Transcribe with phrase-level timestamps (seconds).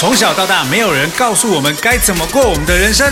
[0.00, 3.06] 从小到大，没有人告诉我们该怎么过我们的人生。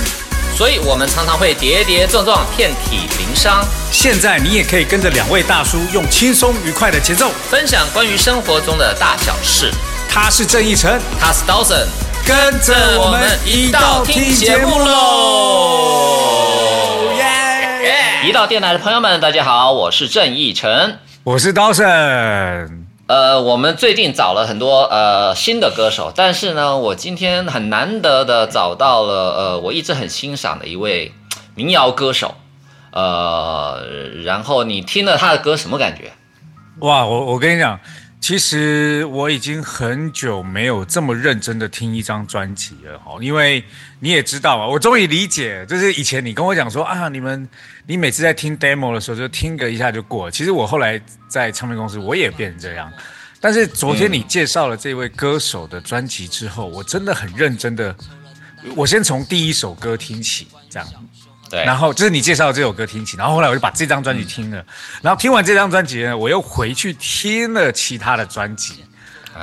[0.56, 3.62] 所以我们常常会跌跌撞撞，遍体鳞伤。
[3.92, 9.70] 现在你也可以跟着两位大叔，用轻松愉快的节奏，分享关于生活中的大小事。
[10.08, 11.84] 他是郑义成，他是 Dawson，
[12.26, 16.02] 跟着我们一道听节目喽！
[17.18, 18.26] 耶！
[18.26, 22.77] 一道电台的朋友们，大家好，我是郑义成，我是 Dawson。
[23.08, 31.14] 呃，我们最近找了很多呃新的歌手，但是呢，我今天很难得的找到了呃我一直很欣赏的一位
[31.54, 32.34] 民谣歌手，
[32.92, 33.82] 呃，
[34.24, 36.12] 然后你听了他的歌什么感觉？
[36.80, 37.80] 哇，我我跟你讲，
[38.20, 43.64] 其实我已经很久没有这么认真的听一张专辑了哈，因为
[44.00, 47.48] 你也知道嘛，我终于理解，就是以前你跟我讲说啊，你们
[47.86, 52.92] 你每次在听 demo 的时候就听个一下就过，其实我后来在唱片公司我也变成这样，
[53.40, 57.96] 但是昨天你介绍了这位歌手的专辑之后，我真的很认真的，
[58.74, 60.88] 我先从第一首歌听起，这样。
[61.50, 64.64] 对，然后就是你介绍的这首歌听起，然后后来我就把这张专辑听了，
[65.02, 68.84] 然后听完这张专辑呢，我又回去听了其他的专辑。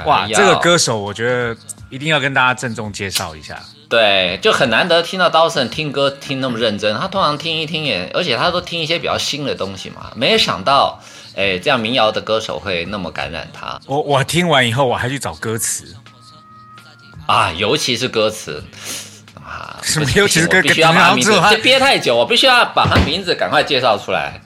[0.06, 1.56] 哇，这个歌手我觉得
[1.90, 3.58] 一定要跟大家郑重介绍一下。
[3.88, 10.12] 对，就很难得听到 Dawson 听歌听那么认真，他通常听一听也，而且他都听一些比较新的东西嘛。
[10.16, 11.00] 没有想到，
[11.36, 13.80] 哎，这样民谣的歌手会那么感染他。
[13.86, 15.96] 我我听完以后，我还去找歌词
[17.26, 18.62] 啊，尤其是歌词。
[19.46, 20.10] 啊，什么？
[20.16, 24.42] 尤其是必须要把名字，就憋太久，我必须要把他名字赶快介绍出来。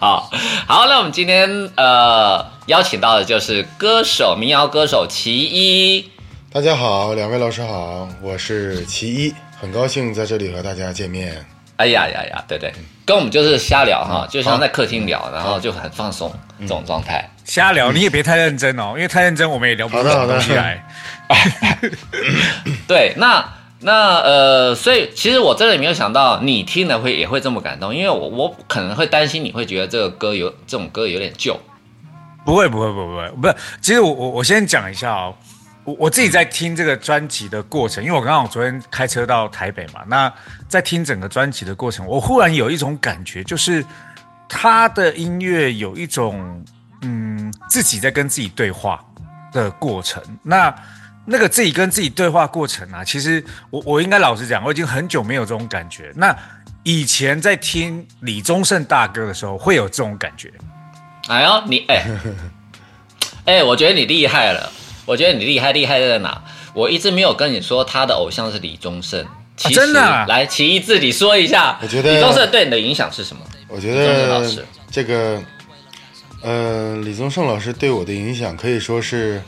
[0.00, 0.28] 好，
[0.66, 6.10] 好，那我们今天呃邀请到的就是歌手民谣歌手齐一。
[6.52, 11.32] 大家好，两位老师好，我是齐一，很高兴在这里和大家见面。
[11.76, 12.72] 哎呀呀呀，对对，
[13.06, 17.24] 跟我们就是瞎聊哈，就像在客厅聊，然后就很放松这种状态。
[17.44, 20.84] 瞎聊，你也别太认真哦，因为太认真我们也聊不出东西来。
[22.88, 23.44] 对，那。
[23.86, 31.54] 那呃，所以其实我真的没有想到你听了会也会这么感动，因为我我可能会担心你会觉得这个歌有这种歌有点旧，
[32.46, 33.04] 不会不会不会。
[33.04, 35.36] 不会，不是，其实我我我先讲一下哦，
[35.84, 40.32] 我我自己在听这个专辑的过程，因为我刚刚昨天开车到台北嘛，那
[40.66, 43.84] 在听整个专辑的过程，我忽然有一种感觉，就是
[44.48, 46.64] 他的音乐有一种
[47.02, 48.98] 嗯自己在跟自己对话
[49.52, 50.74] 的过程，那。
[51.26, 56.12] 那个自己跟自己对话过程啊，其实我我应该老实讲，我已经很久没有这种感觉。
[56.16, 56.36] 那
[56.82, 60.52] 以前在听李宗盛大哥的时候，会有这种感觉。
[61.28, 62.04] 哎呦，你哎
[63.46, 64.70] 哎，我觉得你厉害了。
[65.06, 66.42] 我觉得你厉害，厉害在哪？
[66.74, 69.26] 我一直没有跟你说他的偶像是李宗盛。
[69.56, 70.26] 真的？
[70.26, 71.78] 来，奇一自己说一下。
[71.80, 73.42] 我觉得李宗盛对你的影响是什么？
[73.68, 74.44] 我觉得
[74.90, 75.42] 这个，
[76.42, 79.40] 呃，李宗盛老师对我的影响可以说是。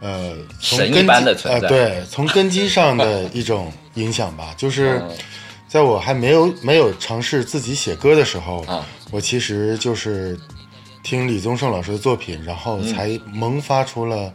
[0.00, 5.02] 呃，神一般的存在，对，从根基上的一种影响吧， 就是
[5.66, 8.64] 在我还没有没有尝试自己写歌的时候，
[9.10, 10.38] 我其实就是
[11.02, 14.32] 听李宗盛老师的作品，然后才萌发出了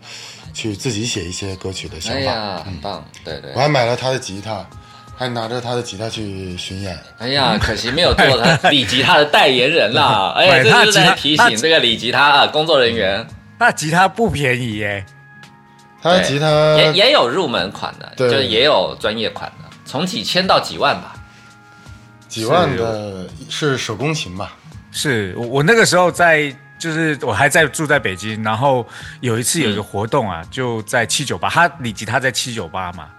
[0.54, 2.20] 去自己写一些歌曲的想法。
[2.20, 3.52] 哎呀，很棒，对对。
[3.54, 4.68] 我还买了他的吉他，
[5.16, 6.98] 还拿着他的吉他去巡演。
[7.20, 10.34] 哎呀，可惜没有做他李吉他的代言人啦。
[10.38, 13.26] 哎呀，这是在提醒这个李吉他啊工作人员，
[13.60, 15.06] 那吉他不便宜耶。
[16.02, 21.16] 他吉他也也有入门款的，就是也有专业款的，从几千到几万吧。
[22.28, 24.56] 几万的是手工琴吧？
[24.92, 28.88] 是我我那个时候在，就是我还在住在北京，然后
[29.20, 33.10] 有一次有一个活动啊，就在七九八，他李吉他在七九八嘛，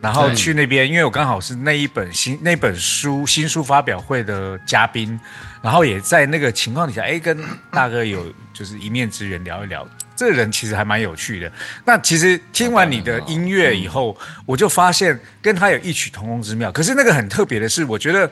[0.00, 5.18] 然后去那边，因为我刚好是那一本新那本书新书发表会的嘉宾，
[5.60, 7.36] 然后也在那个情况底下，哎，跟
[7.72, 8.24] 大哥有
[8.54, 9.84] 就是一面之缘聊一聊。
[10.20, 11.50] 这个人其实还蛮有趣的。
[11.86, 14.14] 那其实听完你的音乐以后，
[14.44, 16.70] 我就发现跟他有异曲同工之妙。
[16.70, 18.30] 可是那个很特别的是，我觉得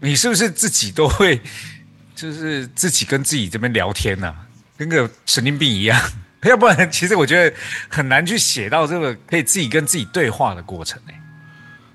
[0.00, 1.38] 你是不是自己都会，
[2.16, 4.34] 就是自己跟自己这边聊天呢？
[4.78, 6.00] 跟个神经病一样。
[6.44, 7.54] 要不然，其实我觉得
[7.90, 10.98] 很难去写到这个可以自己跟自己对话的过程。
[11.06, 11.20] 哎，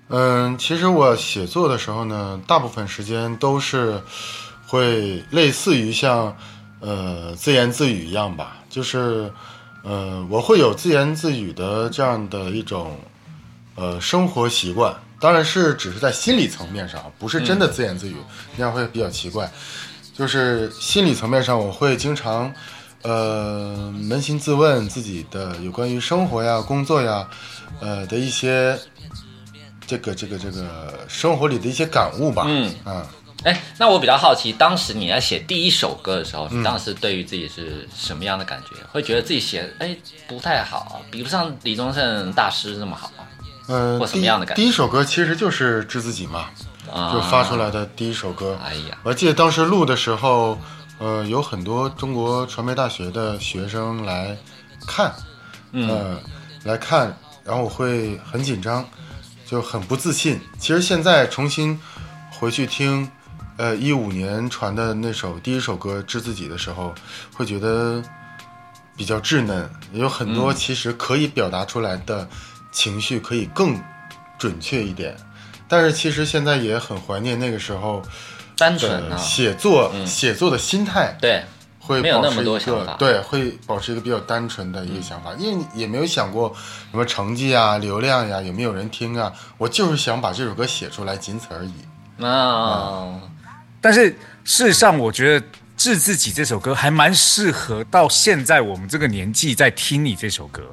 [0.09, 3.99] 嗯，其实我写作的时候呢，大部分时间都是
[4.67, 6.37] 会类似于像
[6.79, 8.57] 呃自言自语一样吧。
[8.75, 9.31] 就是，
[9.83, 12.99] 呃，我会有自言自语的这样的一种，
[13.75, 14.93] 呃，生活习惯。
[15.17, 18.17] 当然是只是在心理层面上，不是真的自言自语，
[18.57, 19.49] 那样会比较奇怪。
[20.13, 22.53] 就是心理层面上，我会经常，
[23.03, 27.25] 呃，扪心自问自己的有关于生活呀、工作呀，
[27.79, 28.77] 呃的一些，
[29.87, 32.43] 这个这个这个生活里的一些感悟吧。
[32.45, 33.07] 嗯啊，
[33.45, 38.75] 哎，那我比较好奇，当时你在写第一首歌的时候，嗯你当时对于自己是什么样的感觉？
[38.91, 39.95] 会觉得自己写哎
[40.27, 43.11] 不太好，比不上李宗盛大师那么好
[43.67, 46.49] 呃，或什第一么样的感觉第一首歌其实就是《知自己》嘛，
[46.91, 47.13] 啊？
[47.13, 48.57] 就发出来的第一首歌。
[48.63, 50.59] 哎呀，我记得当时录的时候，
[50.97, 54.35] 呃，有很多中国传媒大学的学生来
[54.87, 55.13] 看，
[55.71, 56.19] 嗯呃，
[56.63, 58.83] 来看，然后我会很紧张，
[59.45, 60.41] 就很不自信。
[60.57, 61.79] 其实现在重新
[62.31, 63.09] 回去听，
[63.57, 66.93] 呃，一五年传的那首第一首歌《致自己》的时候，
[67.33, 68.03] 会觉得
[68.97, 70.55] 比较稚嫩，有很多嗯。
[70.55, 72.27] 其实可以表达出来的
[72.71, 73.79] 情绪可以更
[74.37, 75.15] 准确一点。
[75.69, 78.03] 但是其实现在也很怀念那个时候
[78.57, 80.05] 单纯啊，写作、嗯。
[80.05, 81.41] 写作的心态，对，
[81.79, 86.53] 会没有那么保持一多想法个对，会保持一个比较单纯的一个想法，因为也没有想过
[86.91, 91.73] 什么成绩啊、流量呀、有没有人听啊，我就是想把这首歌写出来，仅此而已。
[92.17, 93.19] 那
[93.85, 94.09] 但是
[94.43, 95.41] 事实上，我觉得
[95.77, 100.63] 《治自己》这首歌还蛮适合到现在我们这个年纪在听你这首歌。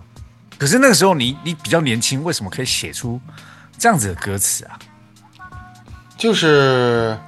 [0.57, 3.21] 可是那个时候你你比较年轻，为什么可以写出
[3.77, 4.79] 这样子的歌词啊？
[6.17, 7.19] 就是，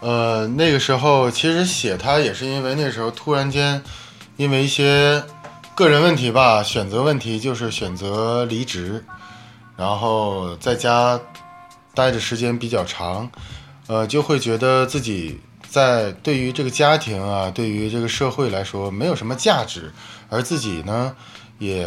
[0.00, 3.80] 呃，那个时候其实写它也是因为那时候突然间，
[4.36, 5.22] 因为一些
[5.76, 9.04] 个人问题吧，选择问题，就是选择离职，
[9.76, 11.16] 然后在家
[11.94, 13.30] 待的时间比较长，
[13.88, 19.92] 呃，就会觉得自己在对于这个家庭啊，对于这个社会来说没有什么价值，
[20.28, 21.16] 而自己呢，
[21.58, 21.84] 也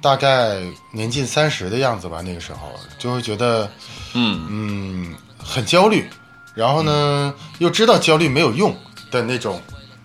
[0.00, 0.62] 大概
[0.92, 3.70] 年近三十的样子吧，那个时候就会觉得。
[4.12, 6.04] 嗯嗯，很焦虑，
[6.52, 8.76] 然后呢，又知道焦虑没有用
[9.08, 9.62] 的那种，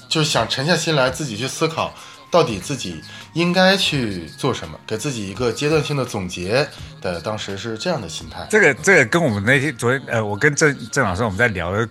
[0.08, 1.92] 就是想沉下心来自己去思考，
[2.30, 3.02] 到底自己
[3.36, 6.66] 应该去做什么，给自己一个阶段性的总结
[7.02, 7.20] 的。
[7.20, 8.48] 当时是这样的心态。
[8.50, 11.88] 这个这个跟我们那天昨天呃，我跟郑郑老师我们在聊的，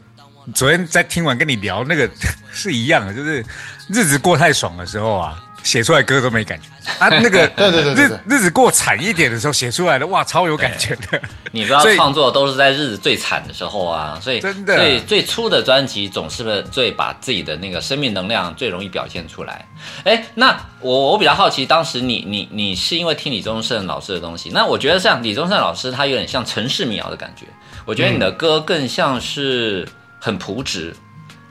[0.55, 2.11] 昨天在听完跟你聊那个
[2.51, 3.45] 是一样的，就是
[3.89, 6.69] 日子过太爽的时候啊，写出来歌都没感觉
[7.01, 7.09] 啊。
[7.09, 11.21] 那个对对对日日子过惨一点的时候写出来的，哇，超有感觉的。
[11.51, 19.67] 你知道创作都是在日子最惨的时候啊，所以真的所以最初的专辑总是最把自己的那个生命能量最容易表现出来。
[20.05, 27.47] 哎，那我我比较好奇，当时你你你是因为听李宗盛老师的东西，那我觉得像李宗盛老师，他有点像城市民谣的感觉。
[27.87, 29.87] 我觉得你的歌更像是
[30.19, 30.95] 很朴质，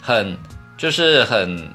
[0.01, 0.37] 很
[0.77, 1.71] 就是很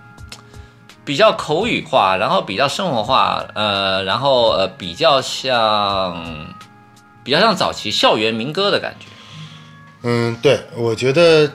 [1.08, 6.54] 比较口语化，然后比较生活化，呃，然后呃比较像
[7.24, 9.06] 比较像早期校园民歌的感觉。
[10.02, 11.50] 嗯，对，我觉得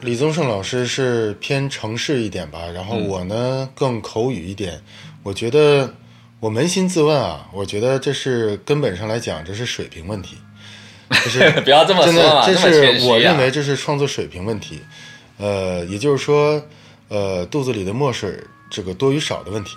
[0.00, 4.80] 李宗盛老师是偏城市一点吧，然后我呢、更口语一点。
[5.22, 5.92] 我觉得
[6.40, 10.38] 我扪心自问啊，我觉得这是根本上来讲，这是水平问题。
[11.10, 14.80] 就是 不要这么说嘛，这是我认为这是创作水平问题。
[15.36, 16.62] 呃，也就是说，
[17.08, 18.32] 呃，肚子里的墨水
[18.74, 19.76] 这个多与少的问题。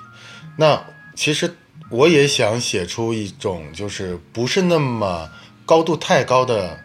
[0.58, 0.84] 那
[1.16, 1.56] 其实
[1.92, 5.30] 我也想写出一种就是不是那么
[5.66, 6.80] 高度太高的，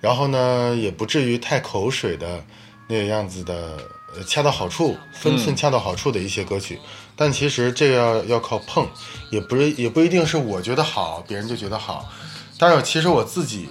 [0.00, 2.44] 然后呢也不至于太口水的
[2.86, 3.78] 那个样子的，
[4.14, 6.78] 呃，恰到好处，分寸恰到好处的一些歌曲。
[7.16, 8.86] 但其实这个要要靠碰，
[9.30, 12.12] 也不是也不一定是我觉得好，别人就觉得好。
[12.58, 13.68] 但是，其实我自己，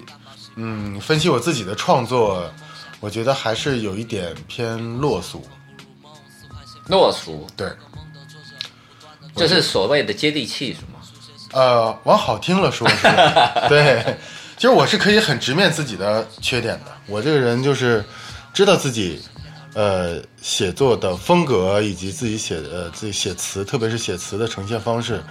[0.56, 2.50] 嗯，分析我自己的创作，
[3.00, 5.46] 我觉得还是有一点偏落俗。
[6.88, 7.72] 落俗，对，
[9.36, 11.00] 就是所谓的接地气，是吗？
[11.54, 13.08] 呃，往好听了说是，
[13.70, 14.18] 对，
[14.56, 16.92] 其实我是可以很直面自己的缺点的。
[17.08, 18.04] 我这个人就是
[18.54, 19.22] 知道自己，
[19.74, 25.24] 呃，写作的风格以及自己写呃自己写词，特别是写词的呈现方式，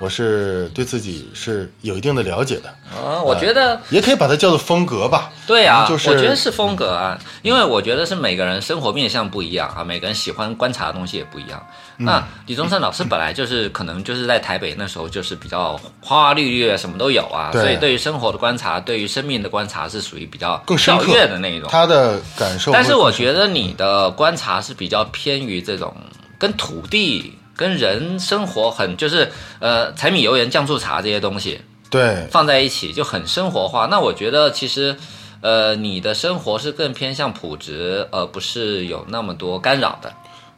[0.00, 5.30] 我是对自己是有一定的了解的，啊，我觉得也可以把它叫做风格吧。
[5.46, 11.62] 对啊，就是我觉得是风格啊，因为我觉得是每个人生活面向不一样啊，每个人喜欢观察的东西也不一样。
[11.98, 21.68] 嗯那李宗盛老师本来就是可能就是在台北那时候就是比较花花绿绿，什么都有啊，所以对于生活的观察，对于生命的观察是属于比较更深刻跃的那一种。
[21.70, 22.72] 他的感受。
[22.72, 25.94] 但是我觉得你的观察是比较偏于这种
[26.38, 33.86] 跟土地、跟人生活很就是呃柴米油盐酱醋茶这些东西对放在一起就很生活化。
[33.90, 34.96] 那我觉得其实
[35.42, 40.10] 呃你的生活是更偏向朴质，而不是有那么多干扰的。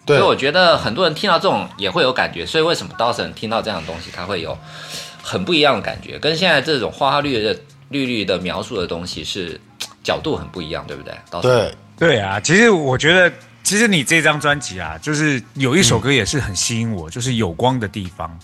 [0.06, 2.46] 所以我觉得很多人听到这种也会有感觉。
[2.46, 4.56] 所以为什么 Dawson 听到这样的东西，他会有
[5.22, 7.56] 很不一样的感觉，跟现在这种花花绿绿的
[7.88, 9.60] 绿绿的描述的东西是
[10.04, 13.32] 角度很不一样，对不对？Dawson 对对啊，其实我觉得，
[13.62, 18.38] 其实你这张专辑啊，就是有一首歌也是很吸引我，就是有光的地方。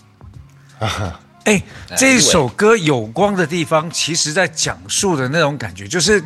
[1.45, 1.61] 哎，
[1.97, 6.23] 这一首歌《有光的地方》，其实在讲述的那种感觉，就是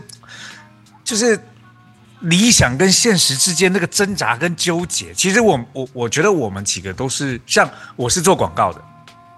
[1.03, 1.39] 就是
[2.21, 5.13] 理想跟现实之间那个挣扎跟纠结。
[5.13, 8.81] 其实我我我觉得我们几个都是像我是做广告的，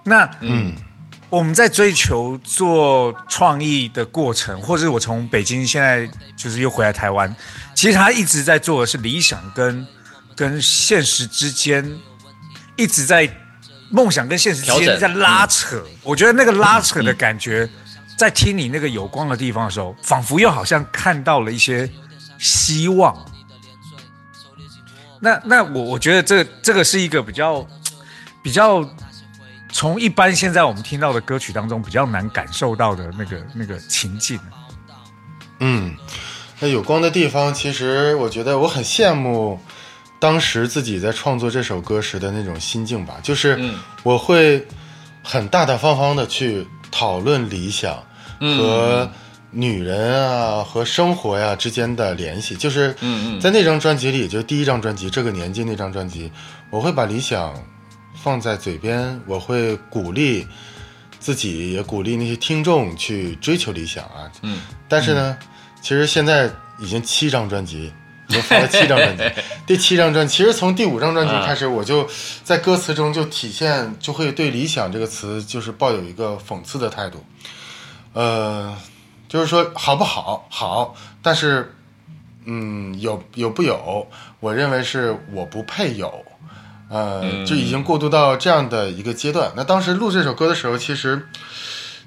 [0.04, 0.74] 那嗯。
[1.28, 6.08] 我们在追求做创意的过程，或者我从北京现在
[6.38, 7.36] 就是又回来台湾，
[7.76, 9.86] 其实他一直在做的是理想跟
[10.36, 12.00] 跟现实之间，
[12.76, 13.30] 一直在
[13.92, 15.84] 梦想跟现实之间在拉扯。
[16.02, 17.70] 我觉得那个拉扯的感觉，
[18.18, 21.88] 在听你那个有光的地方的时候，仿佛又好像看到了一些
[22.40, 23.16] 希望。
[25.20, 27.68] 那那我我觉得这这个是一个比较
[28.42, 28.84] 比较。
[29.72, 34.40] 从一般现在我们听到的歌曲当中比较难感受到的那个那个情境，
[35.60, 35.94] 嗯，
[36.60, 39.60] 那有光的地方，其实我觉得我很羡慕
[40.20, 43.60] 当时自己在创作这首歌时的那种心境吧，就是
[44.04, 44.66] 我会
[45.24, 48.02] 很大大方方的去讨论理想
[48.40, 49.10] 和
[49.52, 52.96] 女人啊和生活呀之间的联系，就是
[53.42, 56.32] 在那张专辑里，就第一张专辑这个年纪那张专辑，
[56.70, 57.54] 我会把理想。
[58.24, 60.48] 放在嘴边，我会鼓励
[61.20, 64.32] 自己，也鼓励那些听众去追求理想啊。
[64.42, 65.38] 嗯，但是呢，
[65.86, 66.50] 其实现在
[66.80, 67.94] 已经七张专辑，
[68.28, 69.24] 已经发了七张专辑。
[69.68, 72.10] 第七张专辑，其实从第五张专辑开始，我就
[72.44, 77.24] 在歌词中就体现，就会对“理想”这个词就是抱有一个讽刺的态度。
[78.14, 78.76] 呃，
[79.30, 80.48] 就是说好不好？
[80.50, 81.72] 好，但是，
[82.46, 84.08] 嗯，有有不有？
[84.40, 86.12] 我认为是我不配有。
[86.90, 89.52] 呃，就已经过渡到这样的一个阶段。
[89.56, 91.28] 那当时录这首歌的时候，其实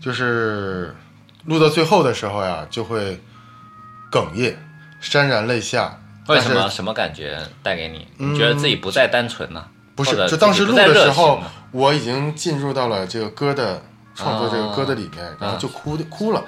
[0.00, 0.96] 就是
[1.44, 3.20] 录到最后的时候呀，就会
[4.10, 4.56] 哽咽、
[5.02, 5.98] 潸然泪下。
[6.28, 6.68] 为什么？
[6.68, 8.06] 什么感觉带给你？
[8.16, 9.64] 你觉得自己不再单纯呢？
[9.94, 11.40] 不是，就当时录的时候，
[11.72, 13.82] 我已经进入到了这个歌的
[14.14, 16.44] 创作这个歌的里面，然后就哭哭了。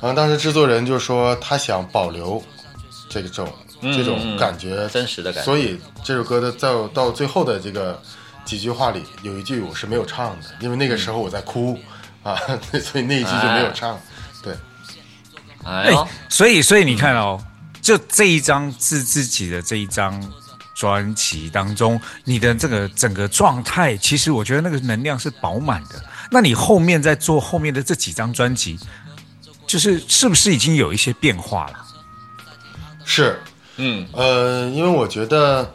[0.00, 2.42] 然后当时制作人就说他想保留
[3.08, 3.48] 这种。
[3.82, 5.44] 这种感觉，真实的感觉。
[5.46, 7.98] 所以这首歌的到到最后的这个
[8.44, 11.78] 几句话里，有一句我是没有唱的，因为那个时候我在哭
[12.22, 12.36] 啊，
[12.82, 13.94] 所以那一句就没有唱。
[13.94, 14.00] 对，
[15.64, 15.92] 哎，
[16.28, 17.42] 所以所以你看哦，
[17.80, 20.20] 就这一张自自己的这一张
[20.74, 26.02] 专辑当中，你的这个整个状态，其实我觉得那个能量是饱满的。
[26.30, 28.78] 那你后面在做后面的这几张专辑，
[29.66, 31.84] 就是是不是已经有一些变化了？
[33.04, 33.40] 是。
[33.82, 35.72] 嗯呃，因为我觉得，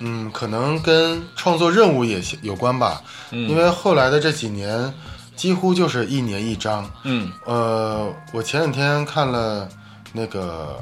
[0.00, 3.00] 嗯，可能跟创作任务也有关吧。
[3.30, 4.92] 嗯，因为后来的这几年，
[5.36, 6.90] 几乎就是一年一张。
[7.04, 9.68] 嗯，呃，我前两天看了
[10.12, 10.80] 那个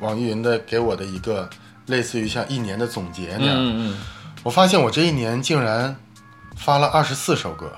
[0.00, 1.48] 网易云的给我的一个
[1.86, 3.56] 类似于像一年的总结那样。
[3.56, 3.98] 嗯嗯，
[4.42, 5.96] 我发现我这一年竟然
[6.56, 7.72] 发了二十四首歌。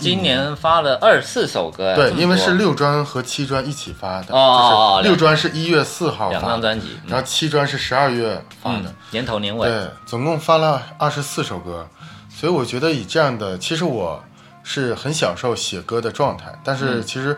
[0.00, 11.86] 今年发了二十四首歌，对，因为是六专和七专一起发的，哦，六专是一月四号两张专辑，然后七专是十二月发的，年头年尾，对，总共发了二十四首歌，
[12.30, 14.24] 所以我觉得以这样的，其实我
[14.62, 17.36] 是很享受写歌的状态，但是其实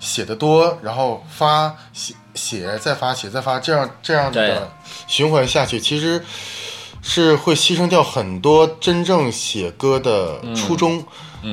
[0.00, 4.68] 写的多，然后发写写再发写再发，这样这样的
[5.06, 6.22] 循环下去，其实
[7.04, 11.04] 是会牺牲掉很多真正写歌的初衷。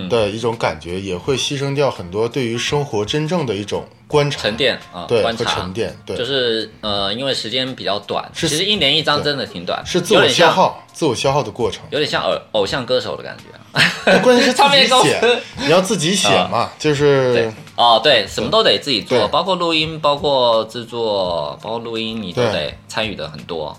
[0.08, 5.44] 的一种感觉，也会牺牲掉很多对于生活真正的一种观察、沉淀啊，对，观察。
[5.54, 14.20] 沉淀，对，就是呃，因为时间比较短，其实一年一张真的挺短，是自我消耗、自我消耗的过程，有点像偶偶像歌手的感觉。
[14.22, 23.78] 关键是 自己写， 你要自己写嘛，就是哦，对，什么都得自己做，包括录音，包括制作，包括录音，你都得参与的很多。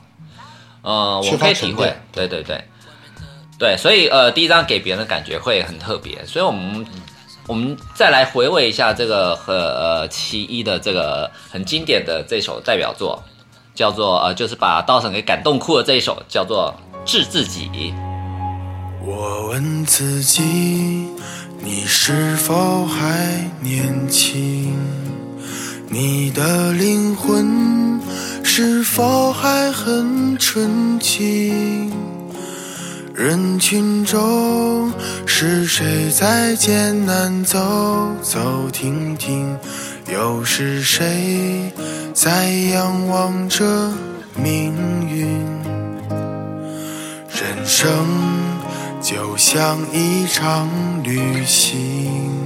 [0.83, 2.63] 呃，我可以体会，对对对。
[3.59, 6.85] 对，所以呃，第一张给别人的感觉会很特别，所以我们
[7.47, 13.23] 我们再来回味一下这个和呃其一的这个很经典的这首代表作，
[13.73, 16.75] 叫做呃，就是把道神给感动哭的这一首，叫做
[17.09, 17.69] 《治自己》。
[19.05, 20.43] 我问自己，
[21.61, 24.77] 你是否还年轻？
[25.89, 27.92] 你的灵魂
[28.55, 31.91] 是否还很纯净？
[33.15, 34.93] 人群中
[35.25, 37.59] 是谁在艰难走
[38.21, 39.57] 走停停？
[40.13, 41.73] 又是谁
[42.13, 43.65] 在仰望着
[44.37, 44.75] 命
[45.09, 45.27] 运？
[47.31, 47.91] 人生
[49.01, 50.69] 就像一场
[51.03, 52.42] 旅行，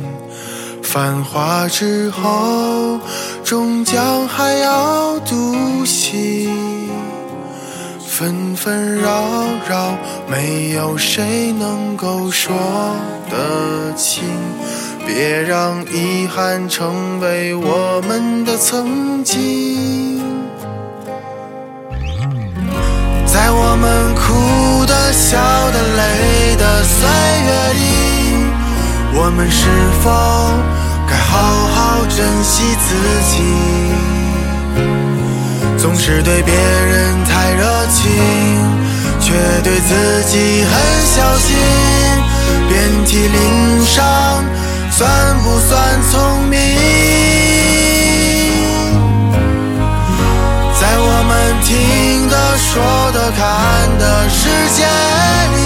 [0.96, 2.98] 繁华之后
[3.44, 6.88] 终将还要独行
[8.00, 9.22] 纷纷扰
[9.68, 9.94] 扰
[10.26, 12.56] 没有谁能够说
[13.30, 14.24] 得清。
[15.06, 20.18] 别让遗憾成为我们的曾经。
[23.26, 25.36] 在我们哭的笑
[25.72, 27.06] 的累的岁
[27.44, 28.26] 月里
[29.18, 29.66] 我们是
[30.02, 32.94] 否该好好珍惜自
[33.30, 33.34] 己？
[35.78, 38.02] 总是对别人太热情，
[39.20, 39.32] 却
[39.62, 40.72] 对自己很
[41.06, 41.56] 小心。
[42.68, 44.02] 遍体鳞伤，
[44.90, 45.08] 算
[45.44, 46.56] 不算聪明？
[50.78, 51.32] 在我们
[51.62, 52.82] 听的、说
[53.12, 53.40] 的、看
[53.98, 54.38] 的世
[54.74, 54.84] 界
[55.54, 55.56] 里，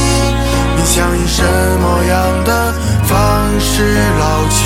[0.76, 2.48] 你想以什么样的
[3.10, 4.62] 方式老去？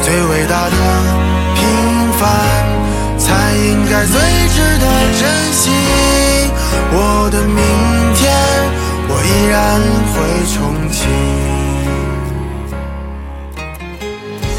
[0.00, 0.76] 最伟大的
[1.56, 1.60] 平
[2.12, 2.22] 凡，
[3.18, 4.14] 才应该最
[4.54, 4.86] 值得
[5.18, 5.70] 珍惜。
[6.92, 7.58] 我的明
[8.14, 8.30] 天，
[9.08, 9.58] 我依然
[10.14, 10.16] 会
[10.54, 10.56] 重
[10.92, 10.96] 启。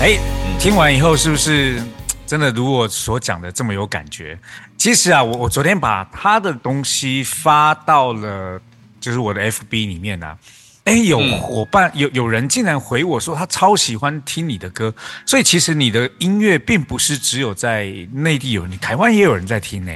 [0.01, 0.20] 哎，
[0.60, 1.82] 听完以后是不是
[2.27, 4.38] 真的如我所讲的这么有感觉？
[4.77, 8.60] 其实啊，我我昨天把他的东西发到了，
[9.00, 10.38] 就是我的 FB 里面啊。
[10.86, 14.93] 哎，有伙伴有有人竟然回我说他超喜欢听你的歌，
[15.25, 19.91] 所以其实你的音乐并不是只有在内地有，你台湾也有人在听呢，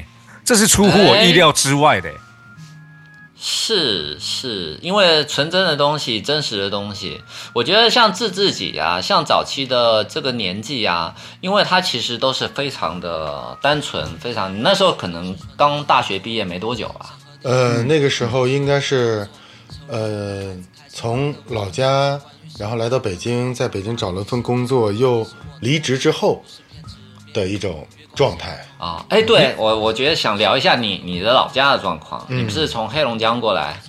[0.45, 2.11] 这是出乎我意料之外的。
[3.45, 7.21] 是是，因为纯真的东西，真实的东西，
[7.53, 17.17] 我觉得像自自己啊，像早期的这个年纪啊，因为他其实都是非常的单纯，非常那时候可能刚大学毕业没多久啊。
[17.41, 19.27] 呃，那个时候应该是，
[19.87, 20.55] 呃，
[20.93, 22.21] 从老家
[22.59, 25.25] 然后来到北京，在北京找了份工作，又
[25.59, 26.43] 离职之后
[27.33, 28.63] 的一种状态。
[28.77, 32.23] 啊，哎，对我，我觉得想聊一下你你的老家的状况。
[32.29, 33.81] 你不是从黑龙江过来？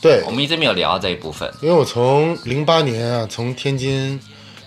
[0.00, 1.50] 对我，们一直没有聊到这一部分。
[1.62, 4.20] 因为我从零八年啊，从天津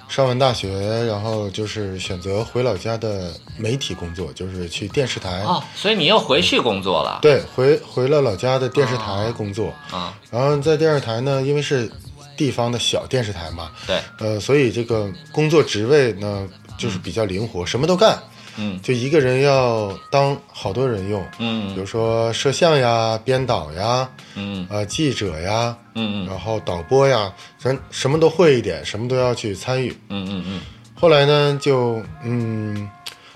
[0.08, 0.70] 上完大学，
[1.06, 5.42] 然后就是选择回老家的媒体工作，就是去电视台。
[5.42, 7.20] 哦，所以你又回去工作了？
[7.22, 9.74] 对，回回了老家的电视台工作。
[9.92, 11.92] 啊，然后在电视台呢，因为是
[12.38, 18.22] 地方的小电视台嘛，对，呃，所以这个工作职位呢就是比较灵活，什么都干。
[18.58, 18.80] 嗯。
[18.82, 21.68] 就一个人要当好多人用，嗯。
[21.70, 24.66] 比嗯如说摄像呀、编导呀、嗯。
[24.70, 26.28] 呃记者呀，嗯嗯。
[26.28, 29.90] 然后导播呀，咱什么都会一点，什么都要去参与。
[30.10, 30.62] 嗯嗯嗯。
[30.94, 32.90] 后来呢，就嗯，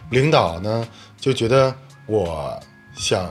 [0.09, 0.87] 领导呢
[1.19, 1.73] 就觉得
[2.05, 2.57] 我
[2.95, 3.29] 想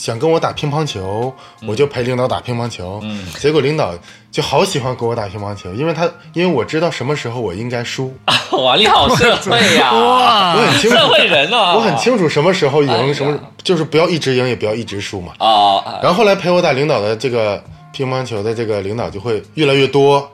[0.00, 1.30] 想跟我打乒乓球，
[1.68, 2.98] 我就陪领导打乒乓球。
[3.02, 3.92] 嗯，结果领导
[4.30, 8.34] 就好喜欢跟我打乒乓球，因为他因为我知道什么时候我应该输，嗯，
[8.64, 9.92] 哇，你好社会呀！
[9.92, 15.34] 哇 我很清楚，社会人哦，我很清楚什么时候赢，什么就是不要一直赢，也不要一直输嘛。
[15.38, 16.00] 哦，啊。
[16.02, 20.26] 然后后来陪我打领导的这个乒乓球的这个领导就会越来越多，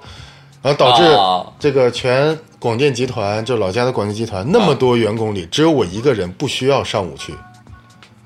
[0.62, 7.34] 然后导致哦这个全广电集团，就老家的广电集团那么多员工里，只有我一个人不需要上午去，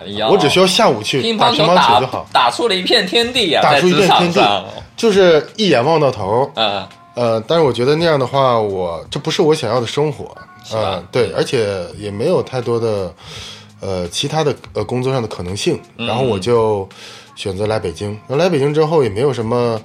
[0.01, 0.29] 哎呀。
[0.29, 4.65] 我只需要下午去乒乓打乒乓球打就好，打出了一片天地啊，打出一片天地。
[4.97, 6.51] 就是一眼望到头。
[6.55, 6.87] 嗯。
[7.15, 10.35] 呃，但是我觉得那样的话，我这不是我想要的生活，
[10.65, 10.81] 是吧？
[10.81, 13.13] 呃，对，而且也没有太多的
[13.81, 16.07] 呃其他的呃工作上的可能性，嗯。
[16.07, 16.89] 然后我就
[17.35, 18.11] 选择来北京。
[18.29, 19.79] 然后来北京之后也没有什么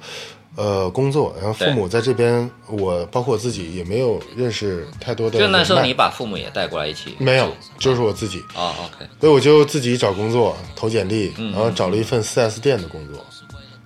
[0.56, 13.24] 呃工作，然后父母在这边，我包括我自己也没有认识太多的就那时候你把父母也带过来一起没有，就是我自己，哦，OK，所以我就自己找工作，投简历，嗯然后找了一份 4S 店的工作，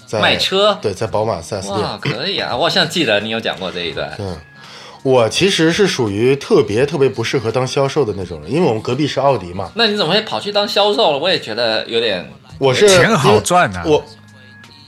[0.07, 1.81] 在卖车对，在宝马 4S 店。
[1.81, 4.37] 哇，可以啊，我好像记得你有讲过这一段，嗯，
[5.03, 11.19] 我其实是属于特别特别不适合当销售的那种人，因为我们隔壁是奥迪嘛，那你怎么会跑去当销售了？
[11.19, 14.05] 我也觉得有点我是钱好赚啊我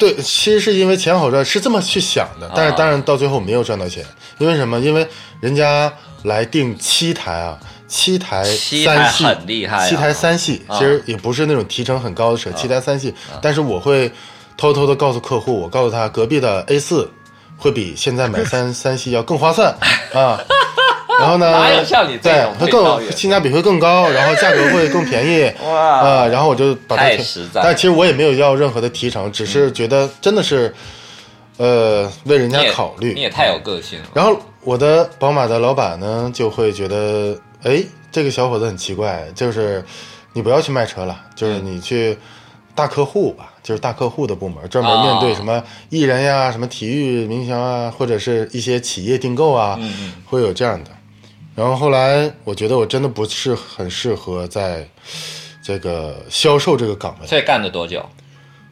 [0.02, 4.04] 对，其实是因为钱好赚，是这么去想的，但是啊当然到最后没有赚到钱，
[4.38, 4.80] 因为什么？
[4.80, 5.06] 因为
[5.40, 5.92] 人家
[6.24, 7.58] 来订七台啊。
[7.86, 14.10] 七台三系很厉害啊七台三系啊其实也不是那种提成很高的车，七台三系，但是我会
[14.56, 17.10] 偷偷的告诉客户，我告诉他隔壁的 A 四
[17.58, 19.76] 会比现在买三 三系要更划算
[20.14, 20.40] 啊。
[21.22, 26.26] 然后呢，哪有像你这对会配套员更性价比会更高，然后价格会更便宜 哇啊。
[26.26, 30.74] 然后我就把它太填实在但其实我也没有要任何的提成，只是觉得真的是，
[31.58, 33.12] 呃，为人家考虑。
[33.14, 34.06] 你也太有个性了。
[34.12, 39.84] 然后我的宝马的老板呢，就会觉得，哎，这个小伙子很奇怪，就是
[40.32, 42.18] 你不要去卖车了，就是你去
[42.74, 49.78] 大客户吧，就是大客户的部门，专门面对什么艺人呀、什么体育明星啊，或者是一些企业订购啊，
[50.24, 50.90] 会有这样的。
[51.54, 54.88] 然后后来我觉得我真的不是很适合在
[55.62, 58.04] 这个销售这个岗位，这干了多久？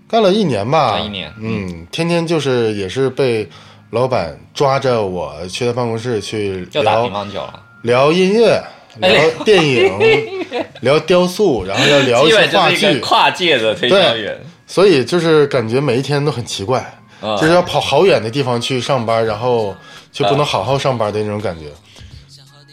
[0.08, 3.48] 干了一年吧，干一年嗯，天天就是也是被
[3.90, 8.60] 老板抓着我去他办公室去聊乒乓球了，聊音乐、
[9.00, 9.98] 哎聊电影、
[10.82, 14.36] 聊雕塑，然后要聊一些话剧，跨界的推销员。
[14.66, 16.80] 所以就是感觉每一天都很奇怪，
[17.20, 19.76] 啊就是要跑好远的地方去上班，然后
[20.10, 21.66] 就不能好好上班的那种感觉。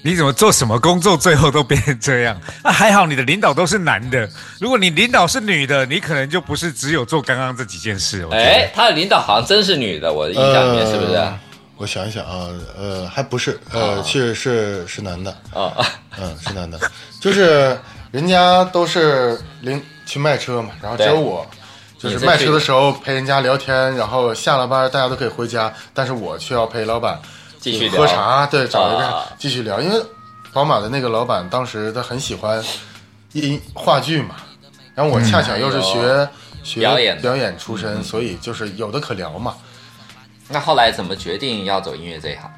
[0.04, 2.40] 你怎么做什么工作最后都变成这样？
[2.64, 4.30] 那、 还好你的领导都是男的，
[4.60, 8.26] 如果你领导是女的，你可能就不是只有做刚刚这几件事。
[8.26, 8.44] 我觉得。
[8.44, 11.14] 哎，他的领导好像真是女的，我的印象里面是不是？
[11.14, 11.40] 呃
[11.80, 15.72] 我想一想啊，呃，还不是，呃，啊是是是男的，啊，
[16.20, 16.80] 嗯，是男的，
[17.22, 17.80] 就是
[18.10, 21.46] 人家都是领去卖车嘛，然后只有我，
[22.00, 27.20] 就是卖车的时候陪人家聊天，然后下了班大家都可以回家，但是我却要陪老板
[27.72, 29.26] 继续喝茶，对，找一个啊。
[29.38, 30.02] 继续聊，因为
[30.54, 32.64] 宝马的那个老板当时他很喜欢
[33.34, 34.36] 音话剧嘛，
[34.96, 36.30] 然后我恰巧又是学、
[36.64, 39.56] 学嗯表演表演出身，所以就是有的可聊嘛。
[40.50, 42.50] 那后来怎么决定要走音乐这一行？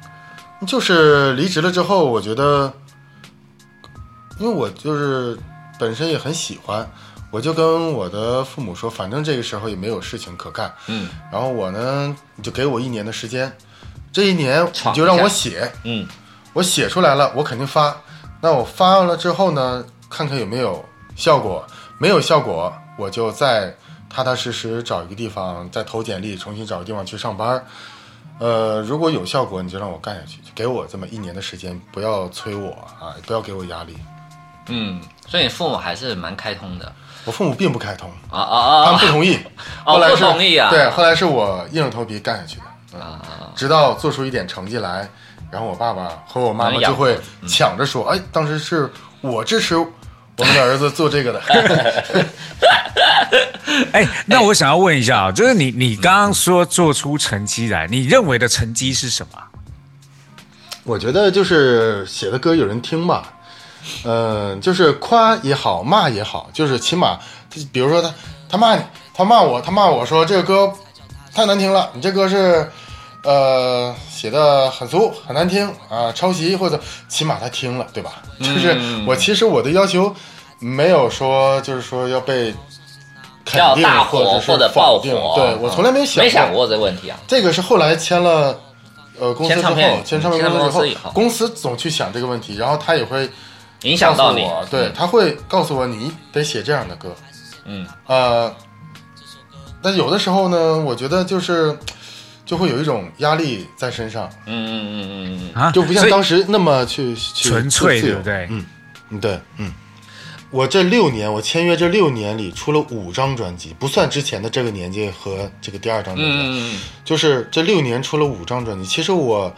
[0.66, 2.72] 就是离职了之后，我觉得，
[4.38, 5.36] 因为我就是
[5.78, 6.88] 本身也很喜欢，
[7.30, 11.08] 我就跟我的父母说，反正这个时候也没有事情可干，嗯。
[11.32, 13.50] 然后我呢，就给我一年的时间，
[14.12, 16.06] 这一年你就让我写，嗯
[16.52, 17.96] 我写出来了，我肯定发。
[18.40, 21.64] 那我发完了之后呢，看看有没有效果，
[21.98, 23.74] 没有效果，我就再
[24.08, 27.64] 踏踏实实找一个地方，再投简历，重新找个地方去上班。
[28.38, 33.96] 呃，如果有效果，你就让我干下去，就给我这么一年的时间，不要催我啊，不要给我压力。
[34.68, 36.92] 嗯，所以你父母还是蛮开通的
[37.26, 39.36] 我父母并不开通，啊啊啊他们不同意。
[39.84, 42.64] 哦后来是不同意啊对，后来是我硬着头皮干下去的。
[42.94, 43.52] 嗯啊！
[43.54, 45.08] 直到做出一点成绩来，
[45.50, 49.86] 然后我爸爸和我妈妈就会抢着说：“哎，当时是我支持我
[50.44, 51.40] 们的儿子做这个的。
[53.92, 59.38] 哎，那我想要问一下啊，就是你你刚刚说做出成绩来，你认为的成绩是什么？”
[60.82, 63.34] 我觉得就是写的歌有人听吧，
[64.04, 67.20] 嗯、就是夸也好，骂也好，就是起码，
[67.70, 68.12] 比如说他
[68.48, 68.82] 他骂你，
[69.14, 70.72] 他骂我，他骂我说这个歌
[71.32, 72.68] 太难听了，你这歌是
[73.22, 78.22] 呃写的很俗很难听啊、抄袭或者起码他听了，对吧？
[78.38, 80.14] 就是我其实我的要求
[80.58, 82.54] 没有说就是说要被
[83.44, 87.18] 肯定或者否定，对我从来没想没想过这个问题啊。
[87.26, 88.58] 这个是后来签了
[89.18, 93.28] 呃公司之后，签唱片公司之后公司总去想这个问题，然后他也会
[93.82, 97.14] 影响到我，对，他会告诉我你得写这样的歌，
[97.64, 97.86] 嗯。
[98.06, 98.54] 呃，
[99.82, 101.76] 但有的时候呢，我觉得就是
[102.50, 108.64] 就会有一种压力在身上，嗯嗯嗯嗯嗯啊，就不像当时那么去去纯粹对不对嗯，
[109.10, 109.72] 嗯，对，嗯。
[110.50, 118.84] 我这六年，我签约这六年里出了五张专辑，不算之前的这个年纪和这个第二张专辑，就是这六年出了五张专辑。
[118.84, 119.54] 其实我，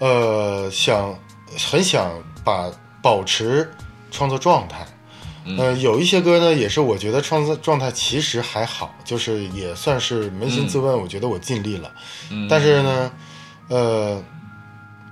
[0.00, 1.16] 呃，想
[1.70, 2.10] 很想
[2.42, 2.68] 把
[3.00, 3.70] 保持
[4.10, 4.84] 创作状态。
[5.58, 11.90] 呃，有一些歌呢，也是我觉得创作状态其实还好，就是也算是扪心自问，我觉得我尽力了。
[12.30, 13.12] 嗯，但是呢，
[13.68, 14.22] 呃，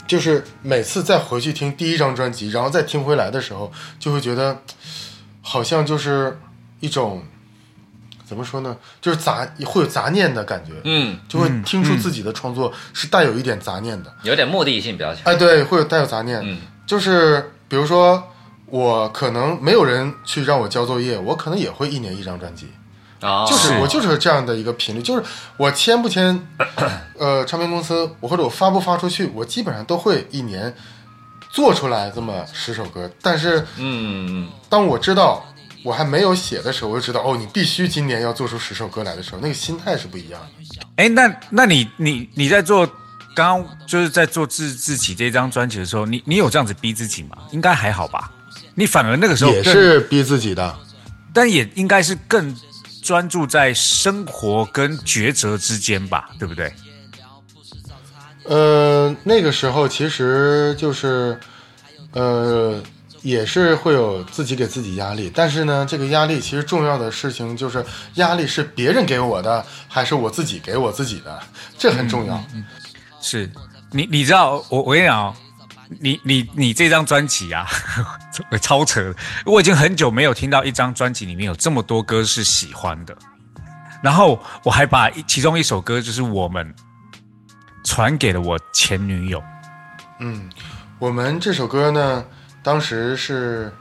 [0.07, 4.63] 就是每次再回去听第一张专辑，然后再听回来的时候，就会觉得
[5.43, 6.39] 好像就是
[6.81, 7.23] 一种
[8.25, 10.73] 怎么说呢，就是杂会有杂念的感觉。
[10.85, 14.11] 嗯，就会听出自己的创作是带有一点杂念的。
[14.23, 15.25] 有点目的性比较强。
[15.25, 16.41] 哎，对，会有带有杂念。
[16.43, 18.23] 嗯就是比如说，
[18.73, 22.71] 我可能没有人去让我交作业，我可能也会一年一张专辑。
[23.21, 25.23] 啊，就是是我就是这样的一个频率，就是
[25.59, 26.49] 我签不签，
[27.21, 30.75] 呃，唱片公司，我或者我发不发出去，我基本上都会一年
[31.51, 33.11] 做出来这么十首歌。
[33.21, 35.45] 但是嗯嗯当我知道
[35.85, 40.87] 我还没有写的时候，我就知道哦，你必须今年要做出十首歌来的时候，那个心态是不一样的。
[40.97, 42.87] 哎，那那你你你在做
[43.37, 47.37] 刚刚就是在做自自己这张专辑的时候，你你有这样子逼自己吗？
[47.53, 48.31] 应该还好吧？
[48.75, 50.77] 你反而那个时候也是逼自己的。
[51.35, 52.55] 但也应该是更
[53.03, 56.71] 专注在生活跟抉择之间吧，对不对？
[58.45, 61.39] 呃，那个时候其实就是，
[62.13, 62.83] 呃，
[63.23, 67.83] 也是会有自己给自己压力，但是呢，这个压力其实重要的事情就是
[68.17, 71.41] 压力是别人给我的，还是我自己给我自己的，
[71.79, 72.45] 这很重要。
[73.23, 73.51] 是
[73.91, 75.35] 你你知道我我跟你讲哦，
[76.01, 77.67] 你你你这张专辑啊，
[78.61, 79.15] 超扯！
[79.45, 83.17] 我已经很久没有听到一张专辑里面有这么多歌是喜欢的，
[84.03, 86.75] 然后我还把其中一首歌就是我们
[87.85, 89.43] 传给了我前女友，
[90.21, 90.49] 嗯，
[90.99, 92.25] 我们这首歌呢，
[92.63, 93.73] 当时是，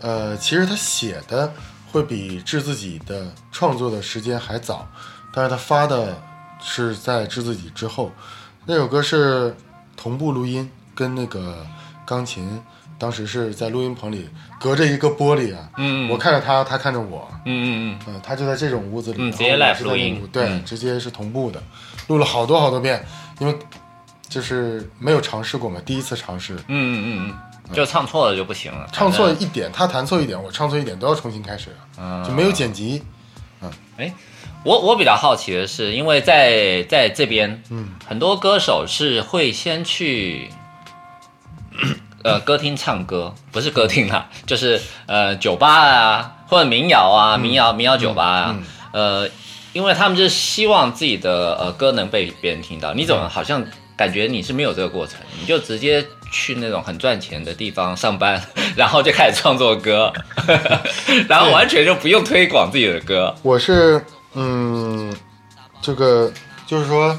[0.00, 1.52] 呃，其实他写的
[1.90, 4.88] 会比致自己的创作的时间还早，
[5.32, 6.20] 但是他发的
[6.60, 8.12] 是在致自己之后。
[8.66, 9.56] 那首歌是
[9.96, 11.64] 同步录音，跟那个
[12.04, 12.60] 钢琴
[12.98, 21.62] 当时是在录音棚里，隔着一个玻璃啊，嗯嗯我看着他，他看着我，嗯嗯嗯，他就在这种屋子里，嗯直接我 live 是在那录音对，嗯直接是同步的，
[22.08, 23.06] 录了好多好多遍，
[23.38, 23.56] 因为
[24.28, 27.34] 就是没有尝试过嘛，第一次尝试，嗯嗯嗯
[27.68, 33.00] 嗯，就唱错了就不行了，唱错一点，他弹错一点，我唱错一点，都要重新开始，嗯就没有剪辑，
[33.62, 34.12] 嗯哎，
[34.64, 40.50] 我我比较好奇的是，因为在在这边，嗯，很多歌手是会先去。
[42.24, 48.56] 呃，歌厅唱歌不是歌厅啦，就是呃酒吧啊，或者民谣啊，民谣民谣酒吧啊，
[48.92, 49.28] 呃，
[49.72, 52.92] 因为他们就是希望自己的呃歌能被别人听到。
[52.92, 53.64] 你怎么好像
[53.96, 58.42] 感觉你是没有这个过程，你就直接去那种很赚钱的地方上班，
[58.76, 60.12] 然后就开始创作歌，
[61.28, 63.34] 然后完全就不用推广自己的歌。
[63.42, 65.14] 我是嗯，
[65.80, 66.30] 这个
[66.66, 67.18] 就是说，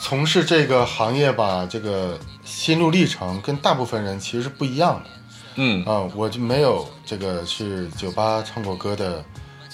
[0.00, 5.10] 从事这个行业吧，这个心路历程跟大部分人其实是不一样的。
[5.56, 9.24] 嗯啊、我就没有这个去酒吧唱过歌的，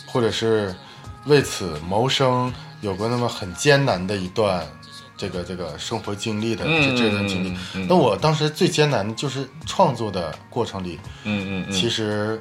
[0.07, 0.75] 或者是
[1.25, 2.53] 为此谋生
[2.83, 4.67] 有过那么很艰难的一段
[5.17, 7.87] 这个这个生活经历的这嗯这段经历嗯嗯。
[7.89, 12.41] 那我当时最艰难的就是创作的过程里，嗯嗯嗯，其实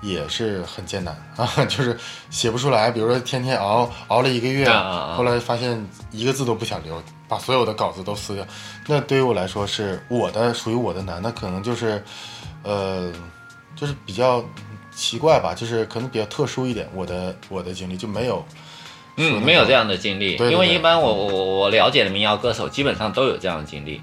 [0.00, 1.98] 也是很艰难 啊，就是
[2.30, 2.90] 写不出来。
[2.90, 4.68] 比如说天天熬熬了一个月，
[5.16, 8.46] 后来发现一个字都不想留，把所有的稿子都撕掉。
[8.86, 12.02] 那对于我来说是我的属于我的难，那可能就是，
[12.62, 13.12] 呃，
[13.76, 14.44] 就是比较
[14.90, 16.88] 奇怪吧，就是可能比较特殊一点。
[16.94, 18.44] 我的我的经历就没有，
[19.16, 24.00] 嗯，没有这样的经历，对对对因为一般我我我我了解的民谣歌手基本上都有这样的经历，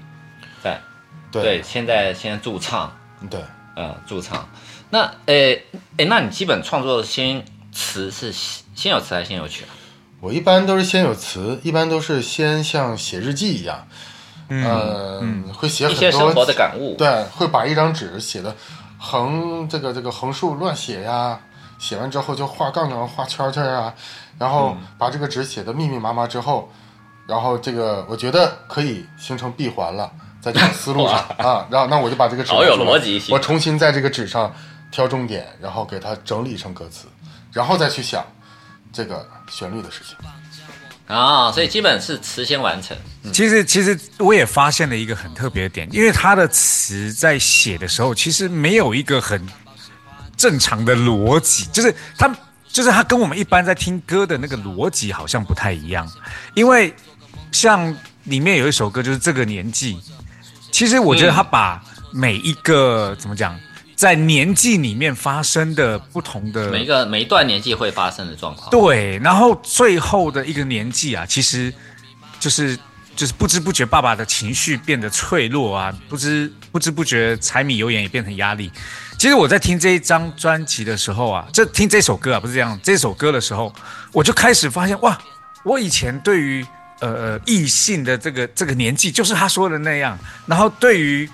[0.62, 0.76] 对
[1.30, 2.90] 对，对现在现在驻唱，
[3.28, 3.40] 对
[3.76, 4.48] 呃，驻唱，
[4.90, 5.64] 那诶
[5.96, 9.70] 诶，那你基本创作先词是先先有词还是先有曲啊？
[10.20, 13.86] 我一般都是先有词，一般都是先像写日记一样，
[14.48, 18.54] 嗯呃，会写一很多些生活的感悟，对，会把一张纸写的
[18.98, 21.38] 横这个这个横竖乱写呀，
[21.78, 23.94] 写完之后就画杠杠、画圈圈啊，
[24.38, 26.68] 然后嗯把这个纸写的密密麻麻之后，
[27.26, 34.52] 然后这个我觉得可以形成闭环了，在这个思路上 啊，然后那我就把这个纸好有逻辑性我重新在这个纸上
[34.90, 37.06] 挑重点，然后给它整理成歌词，
[37.52, 38.24] 然后再去想
[38.92, 40.16] 这个旋律的事情。
[41.06, 42.94] 啊，所以基本是词先完成，
[43.32, 49.42] 其实，其实我也发现了一个很特别的点，因为他的词在写的时候，其实没有一个很
[50.36, 52.30] 正常的逻辑，就是他，
[52.68, 56.06] 就是他跟我们一般在听歌的那个逻辑好像不太一样。
[56.52, 56.94] 因为
[57.52, 59.98] 像里面有一首歌，就是这个年纪，
[60.70, 63.58] 其实我觉得他把每一个、怎么讲，
[63.98, 71.74] 在年纪里面发生的不同的每一个每一段年纪会发生的状况，对，然后最后的一个年纪啊，其实
[72.38, 72.78] 就是
[73.16, 78.70] 就是不知不觉爸爸的情绪变得脆弱啊，不知不知不觉柴米油盐也变成压力。
[79.18, 83.74] 其实我在听这一张专辑的时候啊，这听这首歌啊，不是这样，这首歌的时候，
[84.12, 85.18] 我就开始发现哇，
[85.64, 86.64] 我以前对于
[87.00, 91.28] 呃呃异性的这个这个年纪，就是他说的那样，然后对于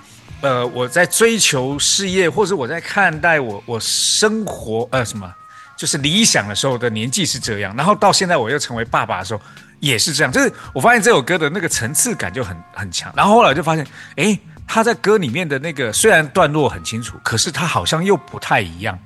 [0.45, 5.33] 呃我在追求事业，或者我在看待我我生活呃什么。
[5.77, 9.43] 就是理想的时候的年纪是这样，然后到现在我又成为爸爸的时候
[9.81, 18.97] 也是这样，就是我发现这首歌的那个层次感就很很强，然后后来我就发现，诶，他在歌里面的那个虽然段落很清楚，可是他好像又不太一样，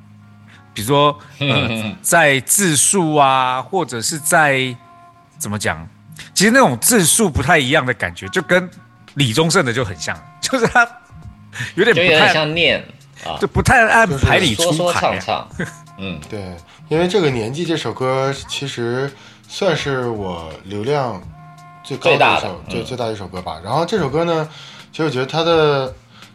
[0.74, 4.76] 比如说呃，在字数啊，或者是在
[5.38, 5.88] 怎么讲，
[6.34, 8.68] 其实那种字数不太一样的感觉，就跟
[9.14, 10.86] 李宗盛的就很像，就是他
[11.74, 12.84] 有点就有点不太像念
[13.24, 15.48] 啊，就不太按牌理说说出牌、唱啊。
[15.56, 15.66] 唱，
[15.98, 16.40] 嗯，对，
[16.88, 19.10] 因为这个年纪这首歌其实
[19.48, 21.20] 算是我流量
[21.82, 23.60] 最高的一首，最嗯最大的一首歌吧。
[23.64, 24.48] 然后这首歌呢，
[24.92, 25.92] 其实我觉得它的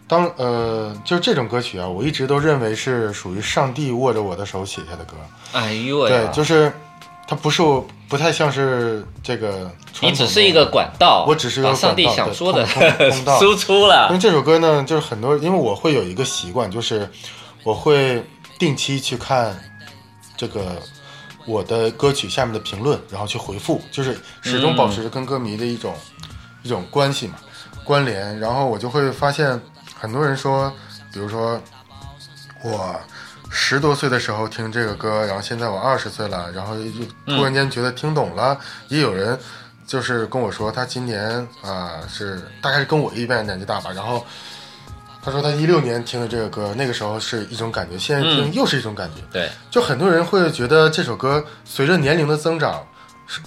[0.08, 5.16] 当呃，就是这种歌曲啊，我一直都认为是属于上帝握着我的手写下的歌。
[5.54, 6.72] 哎呦喂、对，就是
[7.28, 13.38] 它不是我不太像是这个传你只是一个管道，我只是上帝想说的通通道。
[13.42, 14.08] 输出了。
[14.10, 17.10] 因为，这首歌呢，就是很多，因为我会有一个习惯，就是
[17.64, 18.24] 我会
[18.60, 19.58] 定期去看
[20.36, 20.82] 这个
[21.46, 25.96] 我的歌曲下面的评论，然后去回复，就是始终保持着跟歌迷的一种、
[26.62, 27.36] 一种关系嘛，
[27.84, 28.38] 关联。
[28.40, 29.60] 然后我就会发现，
[30.00, 30.72] 很多人说，
[31.12, 31.60] 比如说
[32.64, 32.96] 我
[33.56, 38.60] 十多岁的时候听这个歌，然后现在我二十岁了，然后就突然间觉得听懂了。
[38.88, 39.38] 也有人
[39.86, 44.26] 就是跟我说，他今年啊、是大概是跟我一般年纪大吧，然后
[45.22, 49.22] 他说他一六年听的这个歌，那个时候是一种感觉，现在听又是一种感觉。
[49.32, 52.84] 对，就很多人会觉得这首歌随着年龄的增长，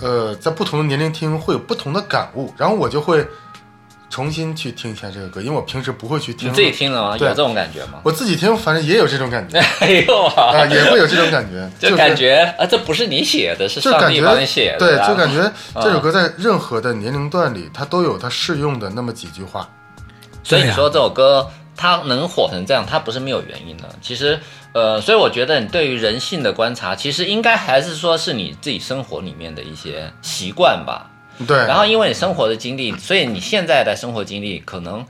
[0.01, 3.27] 呃，在不同的年龄听会有不同的感悟，然后我就会
[4.09, 6.49] 重新去听一下这个歌，因为我平时不会去听。
[6.49, 7.17] 你自己听了吗？
[7.19, 8.01] 有这种感觉吗？
[8.05, 19.69] 我自己听，反正也有这种感觉 哎呦啊，啊，也会有这种感觉， 就感觉啊，这不是你写的，是上帝帮你写的，对，啊就感觉这首歌在任何的年龄段里，它都有它适用的那么几句话。
[20.45, 23.89] 所以你说这首歌它能火成这样，它不是没有原因的。
[24.01, 24.39] 其实，
[24.73, 31.11] 呃，所以我觉得你对于人性的观察，其实应该还是说是你自己生活里面的一些习惯吧。
[31.47, 35.05] 对，然后因为你生活的经历，所以你现在的生活经历可能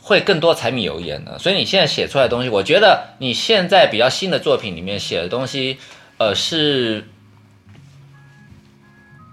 [0.00, 1.38] 会更多柴米油盐的。
[1.38, 5.78] 所以你现在写出来的东西，我觉得你现在比较新的作品里面写的东西，
[6.18, 7.08] 呃，是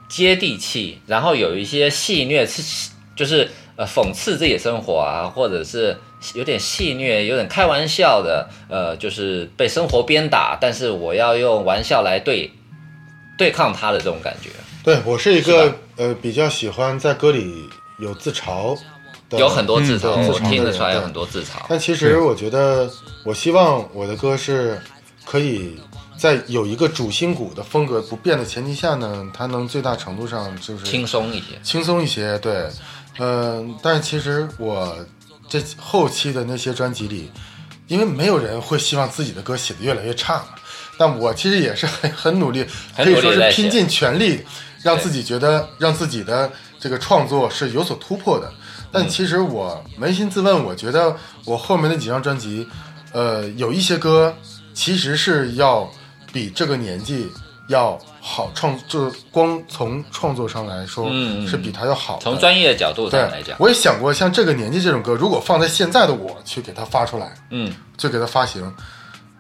[0.07, 2.47] 接地气，然后有一些戏谑，
[3.15, 5.97] 就是呃讽刺自己的生活啊，或者是
[6.35, 12.51] 有点戏谑、有点开玩笑的，呃，就是被生活鞭打，但是我要用玩笑来对
[13.37, 14.49] 对抗他的这种感觉。
[14.87, 15.75] 对我是一个吧？
[15.97, 17.67] 呃比较喜欢在歌里
[17.99, 18.73] 有自嘲
[19.29, 21.57] 的，有很多自嘲，嗯我听得出来有很多自嘲。
[21.67, 22.89] 但其实我觉得，
[23.25, 24.81] 我希望我的歌是
[25.25, 25.77] 可以
[26.17, 32.39] 在有一个主心骨的风格不变的前提下呢，它能最大程度上就是轻松一些，轻松一些。
[32.39, 32.69] 对，
[33.19, 34.97] 嗯、但是其实我
[35.49, 37.29] 这后期的那些专辑里，
[37.87, 40.47] 因为没有人会希望自己的歌写得越来越差嘛，
[40.97, 44.45] 但我其实也是很很努力，可以说是拼尽全力，
[44.87, 48.47] 让自己觉得让自己的这个创作是有所突破的。
[48.47, 48.55] 嗯。
[48.89, 52.65] 但其实我扪心自问，我觉得我后面那几张专辑，
[53.11, 54.33] 呃，有一些歌
[54.73, 55.89] 其实是要
[56.31, 57.29] 比这个年纪
[57.67, 61.09] 要好创，就是光从创作上来说，
[61.45, 62.23] 是比他要好的。
[62.23, 68.73] 从专业的角度上来讲，我也想过，像这个年纪这种歌，如果放在现在的我去给它发出来，嗯，就给它发行，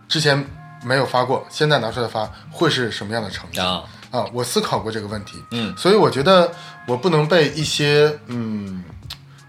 [0.09, 0.45] 之前
[0.83, 4.25] 没有发过，现在拿出来发，会是什么样的成绩啊，啊？
[4.33, 6.51] 我思考过这个问题，嗯，所以我觉得
[6.87, 8.83] 我不能被一些嗯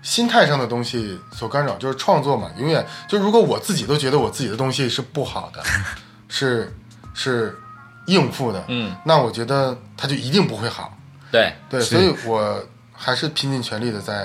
[0.03, 5.63] 心态上的东西所干扰，就是创作嘛，永远就如果我自己都觉得我自己的东西是不好的，
[6.29, 6.75] 是
[7.15, 7.59] 是
[8.07, 10.97] 应付的，嗯，那我觉得它就一定不会好。
[11.31, 14.25] 对，对，所以我还是拼尽全力的在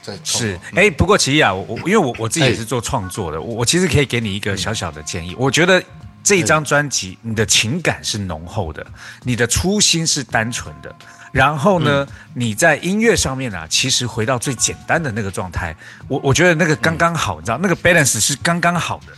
[0.00, 5.34] 在创作是，哎，不过其实啊，我我因为我我自己也哎是做创作的，我我其实可以给你一个小小的建议。
[5.38, 5.82] 我觉得
[6.22, 8.86] 这一张专辑，你的情感是浓厚的，
[9.22, 10.94] 你的初心是单纯的，
[11.32, 15.74] 然后呢，你在音乐上面啊，其实回到最简单的那个状态，
[16.08, 19.12] 我我觉得那个刚刚好，你知道，那个 balance 是刚刚好的。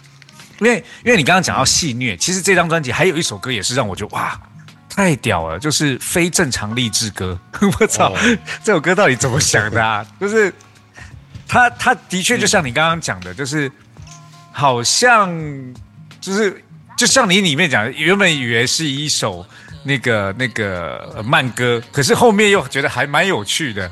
[0.61, 4.41] 因为因为你刚刚讲到戏虐，其实这张专辑还有一首歌也是让我觉得哇。
[4.89, 7.37] 太屌了，就是非正常励志歌。
[7.81, 10.07] 我操，哦这首歌到底怎么想的啊？
[10.21, 10.55] 就是
[11.49, 13.69] 他他的确就像你刚刚讲的，就是
[14.53, 15.29] 好像
[16.21, 16.63] 就是
[16.97, 19.45] 就像你里面讲的，原本以为是一首
[19.83, 23.91] 那个那个呃慢歌，可是后面又觉得还蛮有趣的。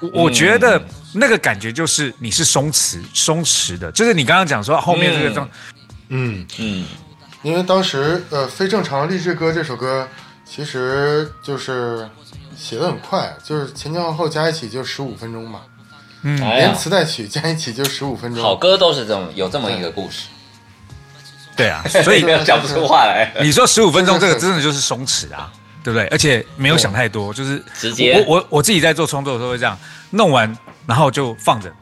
[0.00, 0.82] 我我觉得
[1.14, 5.48] 那个感觉就是你是松弛松弛的，就是你刚刚讲说后面这个状，
[6.08, 6.84] 嗯，嗯，
[7.42, 10.06] 因为当时呃《非正常励志歌》这首歌
[10.44, 12.06] 其实就是
[12.54, 15.62] 写的很快，就是前前后后加一起就十五分钟嘛，
[16.22, 16.38] 嗯。
[16.38, 18.42] 连，词带曲加一起就十五分钟。
[18.42, 20.26] 好歌都是这种有这么一个故事，
[21.56, 26.06] 对啊， 所以没有讲不出话来，你说十五分钟这个真的就是松弛啊，对不对？
[26.08, 29.78] 而且没有想太多，就是直接我我我自己在做创作的时候会这样，
[30.10, 31.72] 弄完然后就放着，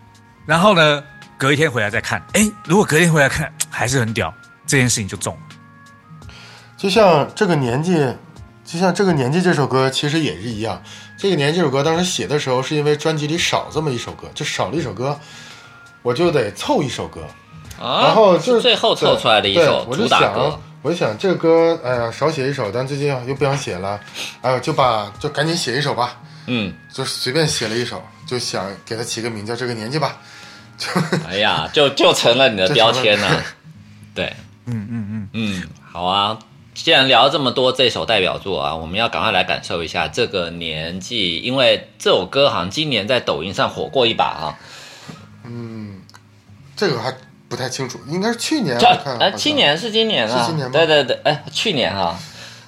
[0.46, 1.02] 然后呢
[1.38, 4.32] 隔一天回来再看，哎，如果隔天回来看还是很屌，
[4.66, 6.36] 这件事情就中了。
[6.76, 7.94] 就像这个年纪，
[8.64, 10.82] 就像这个年纪这首歌其实也是一样。
[11.16, 15.18] 这个年纪这首歌当时写的时候，是因为专辑里少这么一首歌，就少了一首歌，
[16.02, 17.20] 我就得凑一首歌。
[17.82, 23.98] 啊，然后就是最后凑出来的一首主打歌想，，我就想这个歌，哎呀，少写一首，但最近又不想写了，
[24.40, 30.16] 哎呦，就把就赶紧写一首吧，嗯，就随便写了一首，就想给它起个名叫这个年纪吧，
[30.78, 30.86] 就
[31.28, 33.42] 哎呀，就就成了你的标签了，
[34.14, 34.32] 对，
[34.66, 36.38] 嗯嗯嗯，嗯，好啊。
[36.74, 44.56] 既然聊了这么多这首代表作啊，我们要赶快来感受一下这个年纪，因为这首歌好像今年在抖音上火过一把啊。
[45.44, 46.00] 嗯
[46.74, 47.14] 这个还
[47.52, 49.36] 不太清楚，应该是去年这我看，哎，好像。
[49.36, 50.72] 今年是今年啊，是今年吗？
[50.72, 52.18] 对对对，哎，去年哈、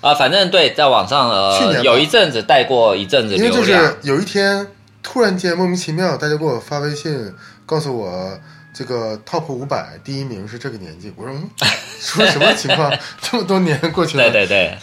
[0.03, 4.67] 啊，反正对，在网上去年有一阵子带过一阵子因为就，是有一天
[5.03, 7.33] 突然间莫名其妙，大家给我发微信
[7.65, 8.39] 告诉我
[8.75, 11.49] 这个 top 五百第一名是这个年纪，我说嗯，
[11.99, 12.93] 说什么情况？
[13.23, 14.79] 这么多年过去了，对对对，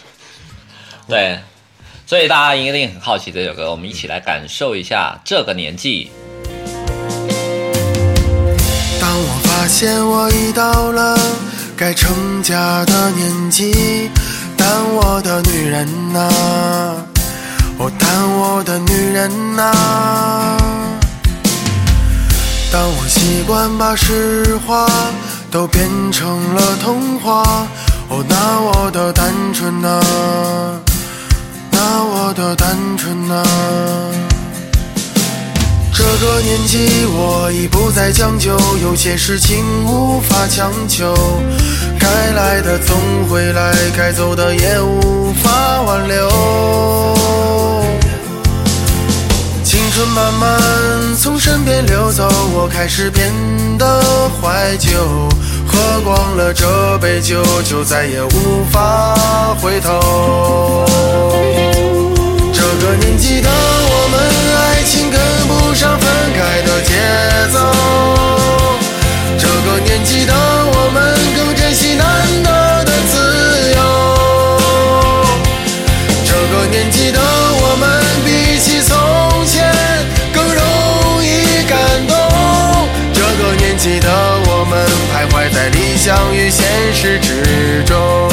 [1.07, 1.39] 对，
[2.07, 6.09] 所以大家一定很好奇这首歌，我们一起来感受一下这个年纪。
[9.71, 11.17] 现我已到了
[11.77, 14.11] 该成家的年纪，
[14.57, 16.29] 但我的女人呐、
[17.79, 19.71] 哦，但我的女人呐、
[22.71, 24.85] 当我习惯把实话
[25.49, 27.41] 都变成了童话，
[28.09, 30.01] 哦，那我的单纯啊，
[31.71, 34.40] 那我的单纯啊。
[36.01, 41.13] 这个年纪我已不再将就，有些事情无法强求，
[41.99, 42.97] 该来的总
[43.29, 46.27] 会来，该走的也无法挽留。
[49.63, 50.59] 青春慢慢
[51.19, 53.31] 从身边流走，我开始变
[53.77, 54.01] 得
[54.41, 54.89] 怀旧，
[55.67, 59.15] 喝光了这杯酒，就再也无法
[59.61, 60.87] 回头。
[62.51, 64.30] 这个年纪的我们，
[65.81, 66.93] 上分开的节
[67.51, 67.57] 奏。
[69.35, 72.05] 这个年纪的我们，更珍惜难
[72.43, 73.17] 得的自
[73.71, 73.79] 由。
[76.23, 77.89] 这个年纪的我们，
[78.23, 78.93] 比起从
[79.47, 79.73] 前
[80.31, 80.61] 更容
[81.23, 81.73] 易感
[82.07, 82.13] 动。
[83.11, 84.07] 这个年纪的
[84.45, 88.29] 我们，徘徊在理想与现实之中。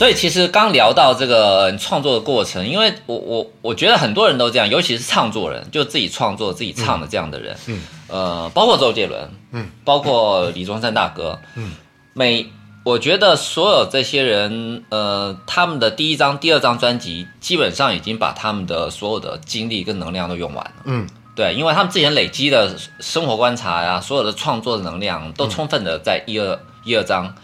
[0.00, 11.72] 所以其实刚聊到这个创作的过程，因为我我我觉得很多人都这样，尤其是唱作人，就自己创作自己唱的这样的人，嗯，呃，包括周杰伦，嗯，包括李宗盛大哥，嗯，
[12.14, 12.46] 每
[12.82, 20.72] 我觉得所有这些人，呃，他们的第一张、第二张专辑，基本上已经把他们的所有的精力跟能量都用完了。
[20.84, 27.34] 嗯，对，因为他们之前累积的生活观察呀、所有的创作的能量，都充分的在一二、一二章。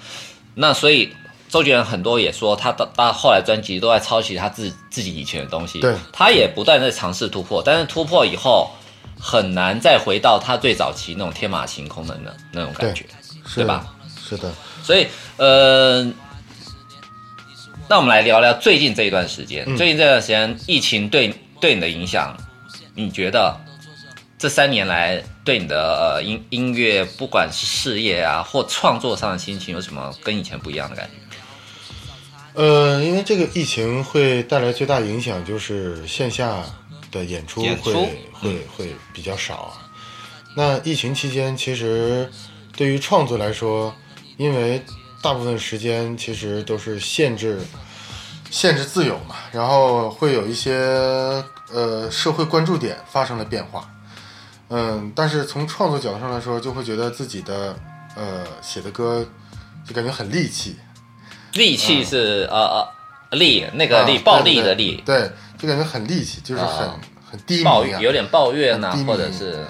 [0.54, 1.12] 那所以
[1.56, 5.80] 周杰伦很多也说，他到到后来专辑都在抄袭他自自己以前的东西。
[5.80, 8.70] 对他也不断在尝试突破，但是突破以后
[9.18, 13.06] 很难再回到他最早期那种天马行空的那那种感觉，
[13.46, 13.86] 是对吧？？
[14.28, 14.52] 是的，
[14.82, 15.06] 所以
[15.38, 16.04] 呃，
[17.88, 22.36] 那我们来聊聊最近这一段时间，嗯最近这段时间疫情对对你的影响，
[22.94, 23.58] 你觉得
[24.38, 31.25] 这三年来对你的呃音音乐，不管是事业啊或创作上的心情，有什么跟以前不一样的感觉？
[32.56, 36.64] 呃，因为这个疫情会带来最大影响，就是线下
[37.12, 37.92] 的演出会
[38.32, 39.72] 会会比较少啊。
[40.56, 42.26] 那疫情期间，其实
[42.74, 43.94] 对于创作来说，
[44.38, 44.82] 因为
[45.20, 47.60] 大部分时间其实都是限制
[48.50, 50.72] 限制自由嘛，然后会有一些
[51.70, 53.86] 呃社会关注点发生了变化。
[54.70, 57.76] 嗯，但是从创作角度上来说，就会觉得自己的
[58.16, 59.22] 呃写的歌
[59.86, 60.76] 就感觉很戾气，
[61.56, 62.88] 戾气是、呃呃
[63.38, 66.96] 戾那个戾、啊暴力的戾，对，就感觉很戾气，就是很、啊
[67.28, 67.64] 很低
[68.00, 69.66] 有点抱怨呐、或者是。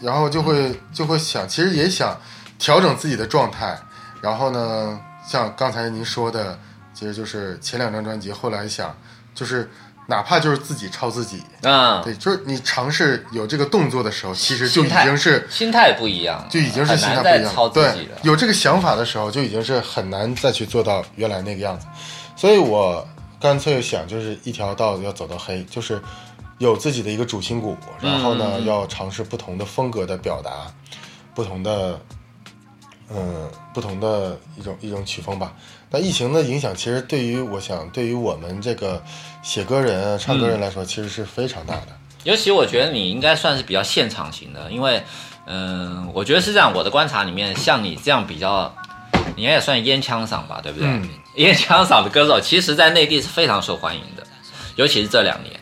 [0.00, 2.20] 然后就会就会想，其实也想
[2.58, 3.78] 调整自己的状态。
[4.20, 6.58] 然后呢，像刚才您说的，
[6.92, 8.96] 其实就是前两张专辑，后来想
[9.32, 9.70] 就是
[10.10, 18.16] 哪怕就是自己抄自己，啊、对，就是你尝试有这个动作的时候，其实就已经是心态不一样，就已经是心态不一样难再抄，自己对，。
[18.22, 21.86] 有这个想法的时候，就已经是很难再去做到原来那个样子。
[22.34, 23.06] 所以我
[23.38, 26.00] 干脆想，就是一条道要走到黑，就是
[26.56, 30.72] 有自己的一个主心骨，然后呢，嗯要尝试不同的风格的表达，
[31.34, 32.00] 不同的，
[33.10, 35.52] 嗯，不同的一种一种曲风吧。
[35.90, 39.02] 那疫情的影响，其实对于我想，对于我们这个
[39.48, 41.86] 写歌人、啊、唱歌人来说，其实是非常大的。
[42.24, 45.02] 尤其我觉得你应该算是比较现场型的，因为，
[45.46, 46.70] 嗯、我觉得是这样。
[46.74, 48.70] 我的观察里面，像你这样比较，
[49.34, 50.86] 你应该也算烟枪嗓吧，对不对？
[50.86, 54.22] 嗯烟枪嗓的歌手，其实在内地是非常受欢迎的，
[54.76, 55.58] 尤其是这两年。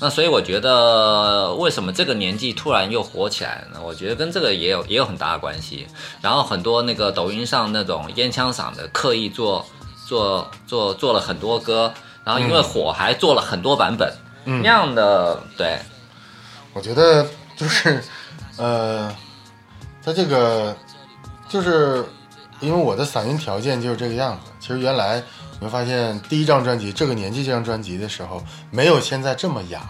[0.00, 3.80] 那所以我觉得，为什么这个年纪突然又火起来了呢？
[3.84, 5.84] 我觉得跟这个也有也有很大的关系。
[6.20, 9.66] 然后很多那个抖音上那种烟枪嗓的，刻意做
[10.06, 11.92] 做做做了很多歌，
[12.26, 14.12] 然后因为火还做了很多版本，
[14.46, 15.78] 嗯那样的对。
[16.72, 17.24] 我觉得
[17.56, 18.02] 就是，
[18.56, 19.14] 呃，
[20.04, 20.76] 他这个
[21.48, 22.04] 就是
[22.58, 24.50] 因为我的嗓音条件就是这个样子。
[24.58, 25.22] 其实原来
[25.60, 29.80] 你会发现，第一张专辑这个年纪这张专辑的时候，没有现在这么哑，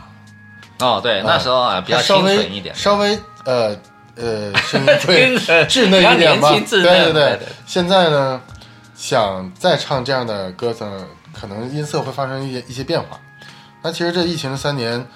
[0.80, 3.74] 哦，对，那时候啊比较清它稍微纯一点，稍微呃
[4.16, 6.50] 呃声音 会稚嫩一点吧。
[6.50, 7.48] 对对对对对。
[7.66, 8.40] 现在呢，
[8.94, 11.04] 想再唱这样的歌呢，
[11.38, 13.20] 可能音色会发生一些一些变化。
[13.82, 15.06] 那其实这疫情的三年，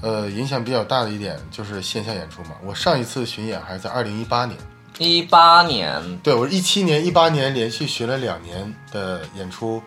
[0.00, 2.52] 呃，影响比较大的一点就是线下演出嘛。
[2.64, 4.58] 我上一次巡演还是在二零一八年，
[4.98, 9.82] 一八年对我一七年、一八年连续巡了两年的演出，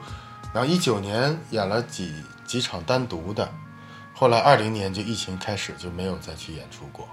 [0.53, 2.13] 然后一九年演了几
[2.45, 3.49] 几场单独的，
[4.13, 7.07] 后来二零年就疫情开始就没有再去演出过。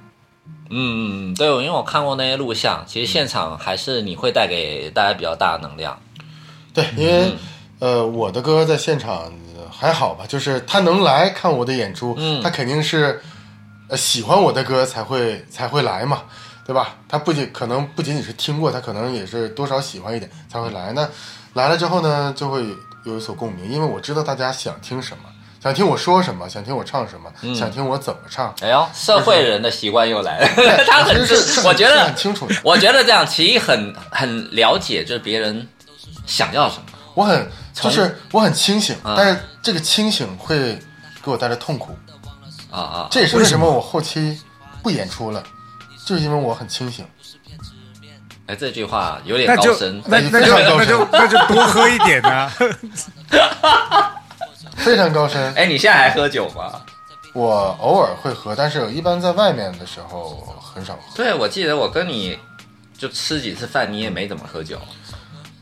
[0.71, 5.99] 嗯，对，因为我看过那些录像，其实现场还是你会带给大家比较大的能量。
[6.73, 7.33] 对，因为、
[7.79, 13.21] 呃，我的歌在现场呃还好吧，就是他能来看我的演出，嗯他肯定是
[13.89, 16.23] 呃喜欢我的歌才会才会来嘛，
[16.67, 16.97] 对吧？
[17.09, 20.93] 他不仅可能不仅仅是听过，他可能也是多少喜欢一点才会来。
[20.93, 21.09] 那
[21.55, 22.65] 来了之后呢，就会
[23.05, 25.25] 有所共鸣，因为我知道大家想听什么，
[25.63, 28.53] 想听我说什么，想听我唱什么，想听我怎么唱。
[28.61, 30.49] 哎呦，社会人的习惯又来了，
[30.87, 32.49] 他很是，我觉得很清楚。
[32.65, 35.67] 我觉得这样其一很很了解，就是别人
[36.27, 36.83] 想要什么。
[37.15, 37.49] 我很
[37.83, 40.79] 就是我很清醒，啊但是这个清醒会
[41.23, 41.97] 给我带来痛苦。
[42.71, 44.39] 啊啊，这也是为什么我后期
[44.83, 45.43] 不演出了，
[46.05, 47.07] 就是因为我很清醒。
[48.47, 50.03] 哎，这句话有点那就高深。
[50.07, 52.51] 那那就那就那就多喝一点啊！
[54.77, 55.53] 非常高深。
[55.55, 56.81] 哎，你现在还喝酒吗？
[57.35, 61.01] 我偶尔会喝，但是我一般在外面的时候很少喝。
[61.15, 62.39] 对，我记得我跟你
[62.97, 64.79] 就吃几次饭，你也没怎么喝酒。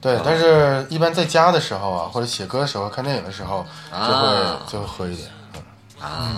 [0.01, 5.28] 对，但是一般在家的时候啊，或者写歌的时候、看电影的时候，就会、啊就会喝一点。
[6.01, 6.30] 啊，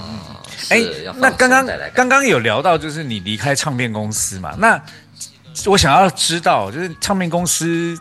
[0.71, 4.55] 哎是要，放那刚刚刚刚有聊到，就是你离开唱片公司嘛？
[4.57, 4.81] 那
[5.67, 7.99] 我想要知道，就是唱片公司，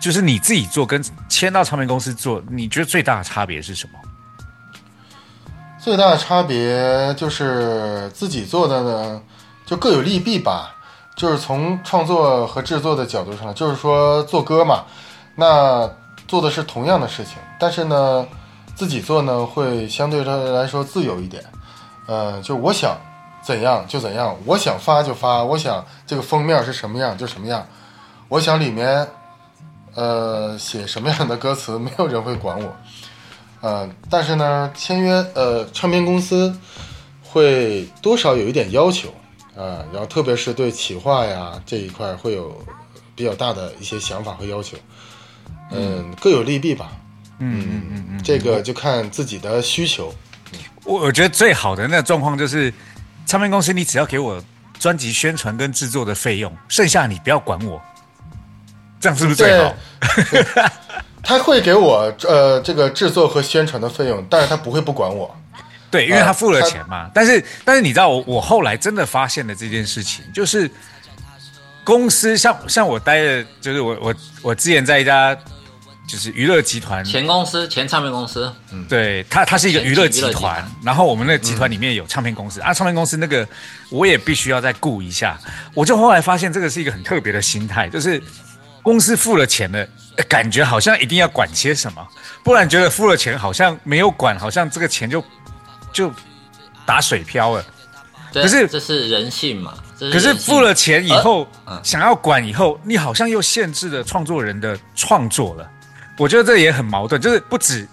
[0.00, 3.98] 就是你自己做跟签到唱片公司做，你觉得最大的差别是什么？
[5.78, 9.22] 最大的差别就是自己做的呢，
[9.64, 10.74] 就各有利弊吧。
[11.18, 14.84] 就是从创作和制作的角度上，就是说做歌嘛，
[15.34, 15.90] 那
[16.28, 18.24] 做的是同样的事情，但是呢，
[18.76, 21.44] 自己做呢会相对来说自由一点。
[22.06, 22.96] 呃，就我想
[23.42, 27.66] 怎样就怎样，我想发就发，我想这个封面是什么样就什么样，
[28.28, 29.04] 我想里面
[29.96, 32.76] 呃写什么样的歌词，没有人会管我。
[33.60, 36.56] 呃，但是呢，签约呃唱片公司
[37.24, 39.08] 会多少有一点要求
[39.58, 42.64] 啊、然后特别是对企划呀这一块会有
[43.16, 44.76] 比较大的一些想法和要求，
[45.72, 46.92] 嗯，各有利弊吧，
[47.40, 50.14] 嗯嗯嗯嗯，这个就看自己的需求。
[50.84, 52.72] 我我觉得最好的那个状况就是，
[53.26, 54.40] 唱片公司你只要给我
[54.78, 57.82] 专辑宣传跟制作的费用，剩下你不要管我，
[59.00, 59.74] 这样是不是最好？
[61.20, 65.36] 他会给我呃这个制作和宣传的费用，但是他不会不管我。
[65.90, 67.10] 对，因为他付了钱嘛。
[67.14, 70.70] 但是但是你知道我我后来真的发现了这件事情，就是
[71.84, 75.36] 公司像像我待的，就是我我我之前在一家
[76.06, 83.46] 就是娱乐集团，前公司前唱片公司，嗯对他他是一个娱乐集团团，然后我们那个集团里面有唱片公司、啊，唱片公司那个
[83.90, 85.38] 我也必须要再顾一下。
[85.74, 88.22] 我就后来发现这个是一个很特别的心态，就是
[88.82, 89.86] 公司付了钱了，
[90.16, 92.06] 呃感觉好像一定要管些什么，
[92.42, 95.22] 不然觉得付了钱好像没有管，好像这个钱就
[95.98, 96.12] 就
[96.86, 97.64] 打水漂了。
[98.32, 99.74] 可是这是人性嘛？
[99.98, 105.68] 可是付了钱以后，嗯想要管以后，你好像又限制了创作人的创作了。
[106.16, 107.88] 我觉得这也很矛盾，就是不止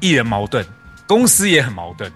[0.00, 0.66] 艺人矛盾，
[1.06, 2.12] 公司也很矛盾。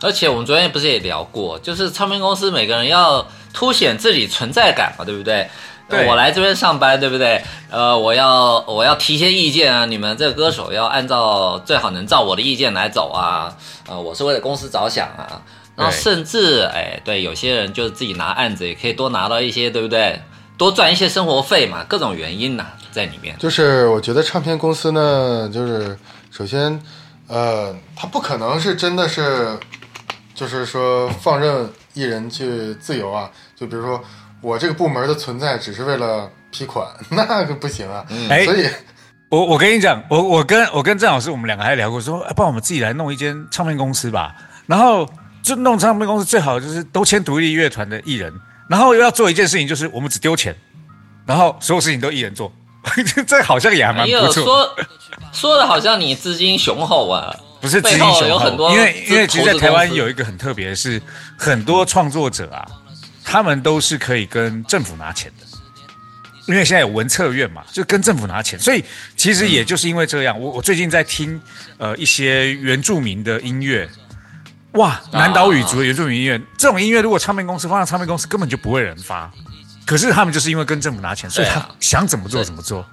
[0.00, 5.50] 而且我们昨天不是也聊过，就是唱片公司每个人要凸显自己存在感嘛，对不对？
[5.88, 7.42] 对我来这边上班，对不对？
[7.70, 13.56] 呃，我要我要提些意见啊，你们这个歌手要按照最好能照我的意见来走啊。
[13.88, 15.42] 呃，我是为了公司着想啊。
[15.76, 20.18] 然后甚至哎，对，有些人就是自己拿案子也可以多拿到一些，对不对？
[20.56, 23.36] 多赚一些生活费嘛，各种原因呐、在里面。
[23.38, 25.98] 就是我觉得唱片公司呢，就是
[26.30, 26.82] 首先，
[27.28, 29.58] 呃，他不可能是真的是，
[30.34, 33.30] 就是说放任艺人去自由啊。
[33.54, 34.02] 就比如说
[34.40, 38.04] 我这个部门的存在只是为了批款， 那个不行啊。
[38.28, 38.68] 哎所以
[39.28, 44.34] 我我跟你讲，我我跟我跟郑老师，我们两个还聊过说，哎不然我们自己来弄一间唱片公司吧。
[44.66, 45.08] 然后
[45.42, 48.32] 就弄唱片公司，最好就是都签独立乐团的艺人，
[48.68, 50.54] 然后又要做一件事情，就是我们只丢钱，
[51.24, 52.52] 然后所有事情都一人做，
[53.26, 54.44] 这好像也还蛮不错。
[54.44, 54.76] 说
[55.32, 61.00] 说的好像你资金雄厚啊，不是资金雄厚，有很多因为因为其实，在台湾有一个很特别的是，
[61.36, 62.66] 很多创作者啊，
[63.26, 65.44] 他们都是可以跟政府拿钱的，
[66.46, 68.82] 因为现在有文策院嘛，就跟政府拿钱，所以
[69.16, 71.38] 其实也就是因为这样，我我最近在听
[71.76, 73.86] 呃一些原住民的音乐。
[74.72, 79.30] 哇，南岛语族的原住民音乐，这种音乐如果唱片公司放在唱片公司，根本就不会有人发。
[79.86, 82.86] 可是他们就是因为跟政府拿钱，所以他想怎么做怎么做。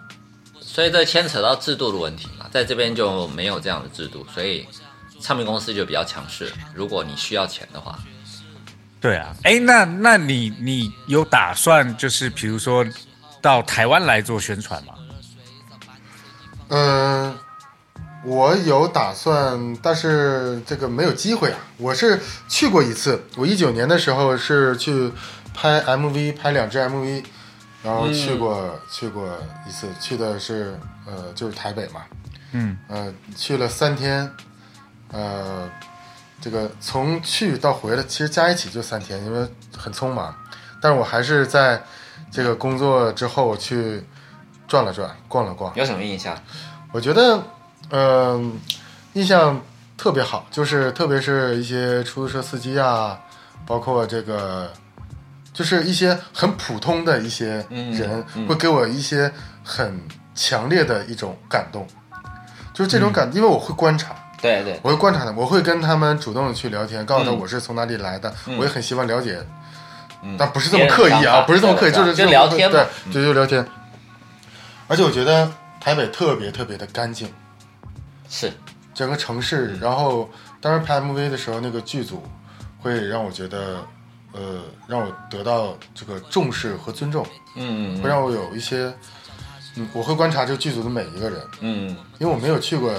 [0.61, 4.65] 所以这牵扯到制度的问题嘛，在这边就没有这样的制度，所以
[5.19, 6.51] 唱片公司就比较强势。
[6.73, 7.99] 如果你需要钱的话，
[9.03, 12.85] 对啊，哎，那那你你有打算就是比如说
[13.41, 14.93] 到台湾来做宣传吗？
[16.69, 17.35] 嗯，
[18.23, 21.59] 我有打算，但是这个没有机会啊。
[21.75, 25.11] 我是去过一次，我一九年的时候是去
[25.53, 27.25] 拍 MV，拍两支 MV，
[27.83, 29.27] 然后去过、去过
[29.67, 32.03] 一次，去的是呃就是台北嘛，
[32.53, 34.31] 嗯，呃去了三天，
[35.11, 35.69] 呃
[36.43, 40.35] 这个从去到回来，其实加一起就三天，因为很匆忙。
[40.81, 41.81] 但是我还是在
[42.29, 44.03] 这个工作之后去
[44.67, 45.73] 转了转，逛了逛。
[45.77, 46.37] 有什么印象？
[46.91, 47.41] 我觉得，
[47.91, 48.59] 嗯、
[49.13, 49.61] 印象
[49.97, 53.17] 特别好，就是特别是一些出租车司机啊，
[53.65, 54.69] 包括这个，
[55.53, 59.31] 就是一些很普通的一些人，会给我一些
[59.63, 59.97] 很
[60.35, 61.87] 强烈的一种感动。
[62.73, 64.13] 就是这种感，因为我会观察，
[64.43, 69.41] 对对，我会观察他们，我会跟他们主动的去聊天，告诉他我是从哪里来的，我也很希望了解，
[70.37, 72.85] 但不是这么刻意啊，不是这么刻意，就是就聊天嘛。
[73.05, 73.65] 对，就，就聊天。
[74.89, 77.33] 而且我觉得台北特别特别的干净，
[78.29, 78.51] 是。
[78.93, 80.29] 整个城市，然后
[80.61, 82.21] 当时拍 MV 的时候，那个剧组
[82.79, 83.83] 会让我觉得，
[84.33, 87.25] 呃，让我得到这个重视和尊重，
[87.55, 87.99] 嗯。
[88.01, 88.93] 会让我有一些，
[89.77, 91.89] 嗯，我会观察这个剧组的每一个人，嗯。
[92.19, 92.93] 因为我没有去过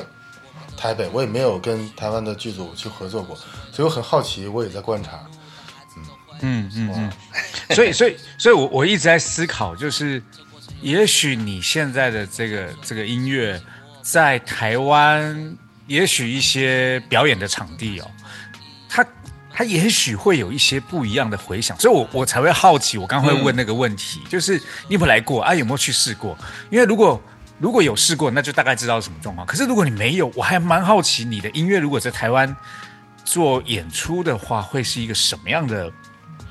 [0.77, 3.37] 台北，我也没有跟台湾的剧组去合作过，
[3.73, 5.21] 所以我很好奇，我也在观察。
[6.41, 7.13] 嗯嗯嗯，
[7.75, 10.23] 所以所以所以我我一直在思考，就是
[10.83, 13.59] 也许你现在的这个这个音乐
[14.03, 15.57] 在台湾，
[15.87, 18.11] 也许一些表演的场地哦，
[18.89, 19.07] 它
[19.51, 24.59] 它也许会有一些不一样的回响，所以我我才会好奇，我刚刚会问那个问题，就是
[24.89, 25.55] 你有没有来过啊？
[25.55, 26.37] 有没有去试过？
[26.69, 27.23] 因为如果
[27.65, 29.47] 如果有试过，那就大概知道什么状况。
[29.47, 32.55] 可是如果你没有，我还蛮好奇你的音乐如果在台湾
[33.25, 35.91] 做演出的话，会是一个什么样的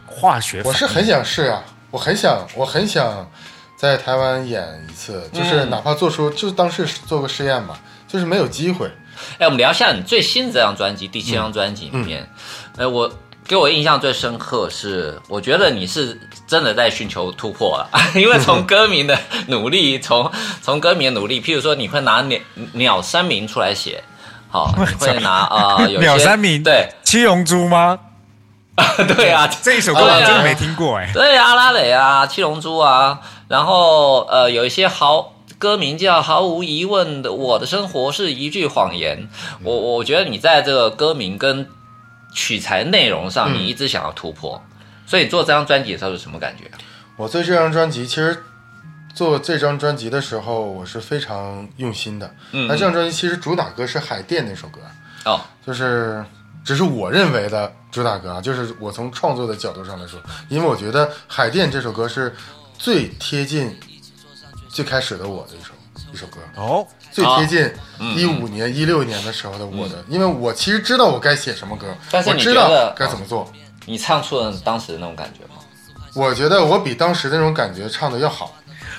[0.07, 0.64] 化学？
[0.66, 3.30] 我是很想试啊，我很想，我很想
[3.78, 8.91] 在台湾演一次，就是哪怕做出，就是当是做个试验嘛，就是没有机会。
[9.38, 12.28] 哎，我们聊一下你最新的这张专辑，第七张专辑里面，
[12.76, 13.14] 呃，我
[13.54, 17.88] 给我印象最深刻是，我觉得你是真的在寻求突破了，
[18.20, 22.39] 因为从歌名的努力，从从歌名的努力，譬如说你会拿鸟
[22.72, 24.04] 鸟山明出来写，
[24.49, 26.64] 好， 你会拿啊、呃、有鸟山明？
[26.64, 26.89] 对。
[27.04, 27.99] 七龙珠吗？
[29.16, 39.30] 对啊，这一首歌我真的没听过哎、对啊，阿拉蕾啊，七龙珠啊，然后呃，有一些毫歌名叫毫无疑问的，我的生活是一句谎言。
[39.64, 41.70] 我我觉得你在这个歌名跟
[42.34, 44.61] 取材内容上，你一直想要突破，
[45.05, 46.69] 所以你做这张专辑的时候是什么感觉？
[47.15, 48.43] 我做这张专辑，其实
[49.13, 52.36] 做这张专辑的时候，我是非常用心的。
[52.51, 54.81] 嗯那这张专辑其实主打歌是《海淀》那首歌，
[55.25, 56.25] 哦，就是
[56.65, 60.19] 只是我认为的主打歌啊，就是我从创作的角度上来说，
[60.49, 62.36] 因为我觉得《海淀》这首歌是
[62.79, 63.79] 最贴近
[64.67, 65.71] 最开始的我的一首
[66.11, 73.49] 一首歌，哦，最贴近嗯一五年、一六年的时候的我的，因为我其实知道我该写什么歌，但是你我知觉得道该怎么做。
[73.86, 75.61] 你唱出了当时的那种感觉吗？
[76.16, 78.53] 我觉得我比当时那种感觉唱的要好。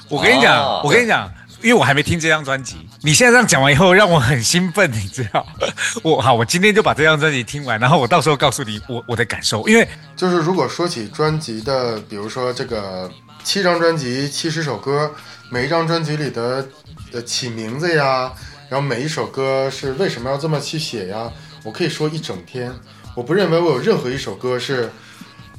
[0.08, 5.46] 我跟你讲，哦我跟你讲，因为我还没听这张专辑，你现在这样讲完以后，让我很兴奋，你知道？
[6.04, 13.10] 我好，我今天就把这张专辑听完，然后我到时候告诉你我我的感受，因为就是如果说起专辑的，比如说这个
[13.42, 15.10] 七张专辑七十首歌，
[15.50, 16.66] 每一张专辑里的
[17.12, 18.32] 呃起名字呀，
[18.68, 21.30] 然后每一首歌是为什么要这么去写呀，
[21.64, 22.72] 我可以说一整天。
[23.14, 24.90] 我不认为我有任何一首歌是，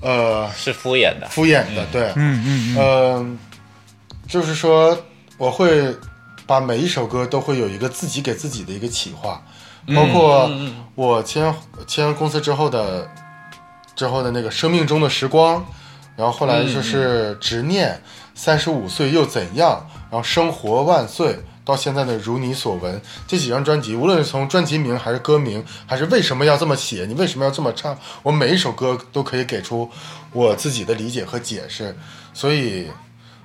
[0.02, 3.40] 呃，是敷衍的，敷衍的，对，嗯嗯嗯，嗯，
[4.28, 4.98] 就是说
[5.38, 5.96] 我会
[6.46, 9.42] 把每一首歌都会有一个自己给自己的一个企划，
[9.96, 10.52] 包括
[10.96, 11.56] 我签
[11.88, 13.10] 签公司之后的
[13.96, 15.66] 之后的那个生命中的时光，
[16.16, 18.02] 然后后来就是执念，
[18.34, 21.40] 三十五岁又怎样，然后生活万岁。
[21.66, 29.90] 到现在的如你所闻，这几张专辑，无论是从专辑名还是歌名，还是为什么要这么写，你为什么要这么唱，我每一首歌都可以给出
[30.32, 31.98] 我自己的理解和解释。
[32.36, 32.84] 所以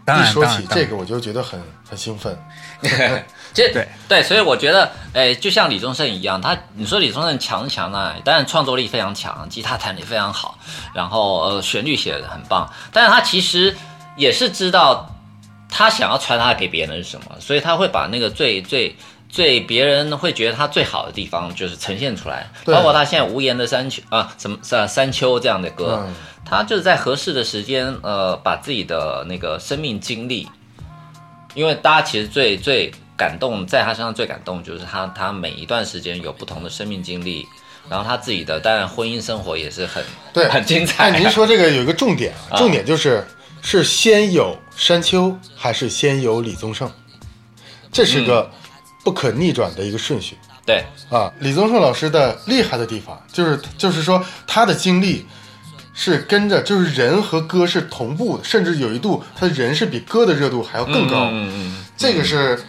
[0.07, 1.59] 一说起这个，我就觉得很
[1.89, 2.37] 很兴奋。
[3.53, 8.15] 其实对对，所以我觉得，哎，就像李宗盛一样，他你说李宗盛强不强呢？
[8.25, 10.59] 当然创作力非常强，吉他弹得非常好，
[10.95, 13.77] 然后呃旋律写的很棒，但是他其实
[14.17, 15.11] 也是知道
[15.69, 18.97] 他想要传达给别人的是什么，所以他会把那个最最。
[19.33, 26.13] 最别人会觉得他最好的地方，就是呈现出来，包括他现在无言的山丘啊，什么山山丘这样的歌，嗯
[26.45, 30.49] 他就是在合适的时间，呃，把自己的那个生命经历，
[31.55, 37.47] 因为大家其实最最感动，在他身上最感动就是他他每一段时间有不同的生命经历，
[37.91, 40.03] 然后他自己的当然婚姻生活也是很
[40.33, 41.11] 对，很精彩。
[41.11, 43.23] 但您说这个有一个重点啊，啊重点就是
[43.61, 46.91] 是先有山丘还是先有李宗盛，
[47.93, 48.51] 这是个
[49.05, 50.39] 不可逆转的一个顺序。
[50.65, 55.27] 对啊，李宗盛老师的厉害的地方就是，就是说他的经历
[55.93, 61.29] 是跟着，就是人和歌是同步的，甚至有一度他的人是比歌的热度还要更高。
[61.33, 62.63] 嗯嗯这个是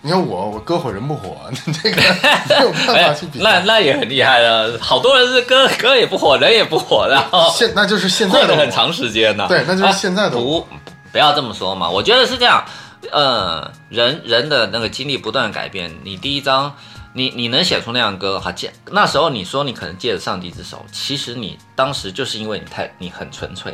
[0.00, 1.36] 你看我，我歌火人不火，
[1.66, 2.00] 你这个
[2.48, 3.44] 没有办哎法去比赛。
[3.44, 9.46] 那那也很厉害了，好多人是歌歌也不火，人也不火， 然后现那就是现在的很长时间呢。
[9.48, 10.68] 对那就是现在的我不
[11.12, 12.64] 不要这么说嘛，我觉得是这样。
[13.12, 16.74] 呃，人人的那个经历不断改变，你第一章，
[17.12, 23.72] 你你能写出那样歌，哈，借那时候你说你可能借着上帝之手，其实你当时就是因为你太你很纯粹，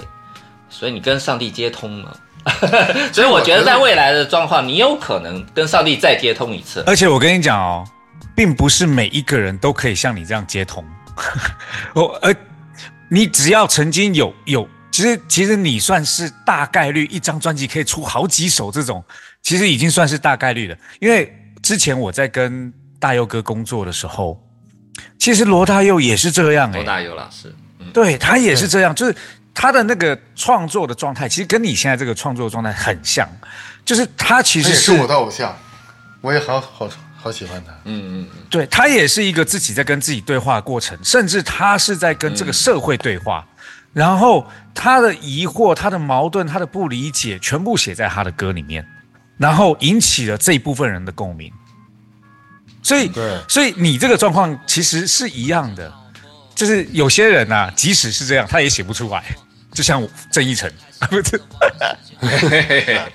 [0.75, 2.21] 所以你跟上帝接通了。
[3.13, 6.83] 所以我觉得在未来的状况，你有可能跟上帝再接通一次。
[6.87, 7.85] 而且我跟你讲哦，
[8.35, 10.85] 并不是每一个人都可以像你这样接通。
[11.95, 12.35] 我呃，
[13.09, 19.03] 你只要曾经有有，其实其实你算是大概率一张专辑可以出好几首这种，
[19.41, 20.77] 其实已经算是大概率了。
[21.01, 24.39] 因为之前我在跟大佑哥工作的时候，
[25.19, 29.17] 其实罗大佑也是这样哎、罗大佑老师，嗯，对他也是这样，就是
[29.55, 33.29] 他的那个创作的状态，其实跟你现在这个创作的状态很像，
[33.85, 35.57] 就是他其实也是我的偶像，
[36.21, 37.73] 我也好好好喜欢他。
[37.85, 43.47] 嗯嗯嗯，对他也是一个自己在跟自己对话的过程，甚至他是在跟这个社会对话，
[43.93, 48.85] 然后他的疑惑、他的矛盾、他的不理解，全部写在他的歌里面，
[49.39, 51.51] 然后引起了这一部分人的共鸣。
[52.83, 53.39] 所以，对。
[53.49, 55.91] 所以你这个状况其实是一样的，
[56.55, 59.25] 就是有些人呐、即使是这样，他也写不出来，
[59.75, 60.73] 就像我郑义成，
[61.11, 61.41] 不是。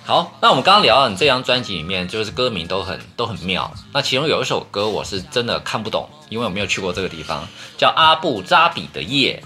[0.04, 3.74] 好，那我们刚刚聊到你这张专辑里面，就是歌名都很都很妙。
[3.94, 7.48] 那其中有一首歌我是真的看不懂，因为我没有去过这个地方，
[7.78, 9.42] 叫阿布扎比的夜。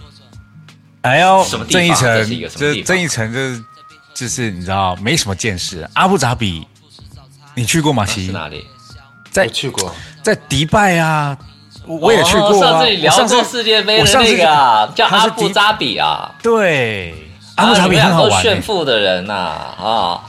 [1.02, 3.64] 哎呦什么，地方郑义成这是一个，什么地方这郑义成就是
[4.14, 5.88] 就是你知道没什么见识。
[5.94, 6.68] 阿布扎比，
[7.54, 8.06] 你去过吗？
[8.06, 8.66] 是其哪里？
[9.30, 11.38] 在我去过，在迪拜啊，
[11.86, 12.50] 我我也去过啊。
[12.50, 16.32] 哦上次你聊过世界杯的那个啊，叫阿布扎比啊。
[16.42, 17.14] 对，
[17.56, 18.42] 阿布扎比很好玩欸。
[18.42, 20.22] 炫富的人呐啊，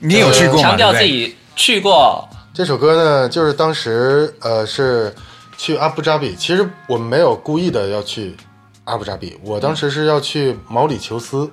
[0.00, 0.62] 你有去过吗？
[0.62, 2.28] 强调自己去过。
[2.54, 5.14] 这首歌呢，就是当时呃是
[5.58, 8.34] 去阿布扎比，其实我们没有故意的要去
[8.84, 11.50] 阿布扎比，我当时是要去毛里求斯，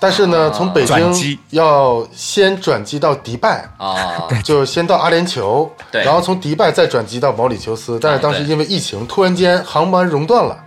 [0.00, 0.50] 但是呢，啊。
[0.52, 1.36] 从北转机。
[1.36, 3.70] 京要先转机到迪拜。
[3.76, 6.02] 啊，就先到阿联酋，对。
[6.02, 10.58] 然后从迪拜再转机到毛里求斯，但是当时因为疫情，突然间航班熔断了，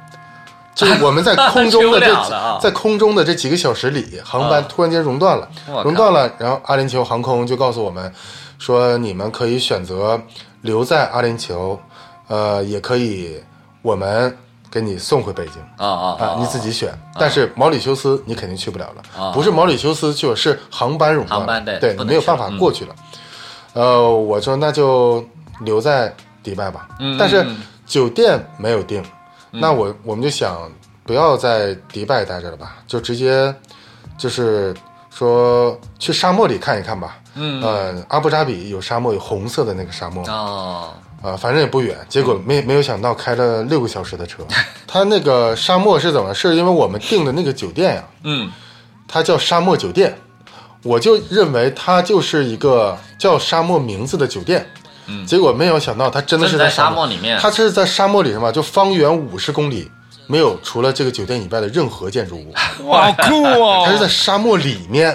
[0.75, 2.59] 就是我们在空中的去不了了啊。
[2.61, 4.65] 这在空中的这几个小时里，航班啊。
[4.69, 5.83] 突然间熔断了我，靠。
[5.83, 8.13] 熔断了，然后阿联酋航空就告诉我们
[8.59, 10.21] 说，你们可以选择
[10.61, 11.77] 留在阿联酋，
[12.27, 13.41] 呃，也可以
[13.81, 14.37] 我们
[14.73, 15.61] 给你送回北京。
[15.77, 22.95] 啊啊啊，你自己选，但是毛里求斯你肯定去不了了，啊不是毛里求斯去了，是航班熔断了，航班对没有办法嗯过去了。
[23.73, 25.23] 呃，我说那就
[25.61, 26.11] 留在
[26.41, 29.03] 迪拜吧，嗯但是嗯酒店没有订，
[29.51, 30.71] 那我我们就想
[31.05, 33.53] 不要在迪拜待着了吧，就直接
[34.17, 34.75] 就是
[35.11, 37.17] 说去沙漠里看一看吧。
[37.35, 37.61] 嗯。
[37.61, 40.93] 呃，阿布扎比有沙漠，有红色的那个沙漠，哦，
[41.23, 44.43] 啊，反正也不远，结果没没有想到开了六个小时的车。
[44.85, 46.33] 他那个沙漠是怎么？
[46.33, 48.51] 是因为我们订的那个酒店呀，嗯
[49.07, 50.15] 它叫沙漠酒店，
[50.83, 54.67] 我就认为它就是一个叫沙漠名字的酒店。
[55.07, 58.51] 嗯结果没有想到它真的是在沙沙漠里面它是在沙漠里什么？
[58.51, 59.91] 就方圆五十公里
[60.27, 62.53] 没有除了这个酒店以外的任何建筑物，
[62.87, 63.83] 哇，好酷哦！
[63.85, 65.13] 它是在沙漠里面，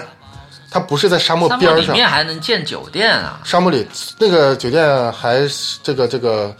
[0.71, 1.75] 它不是在沙漠边儿上。
[1.75, 3.39] 漠里面还能建酒店啊？
[3.43, 3.87] 沙漠里
[4.19, 6.55] 那个酒店还是这个这个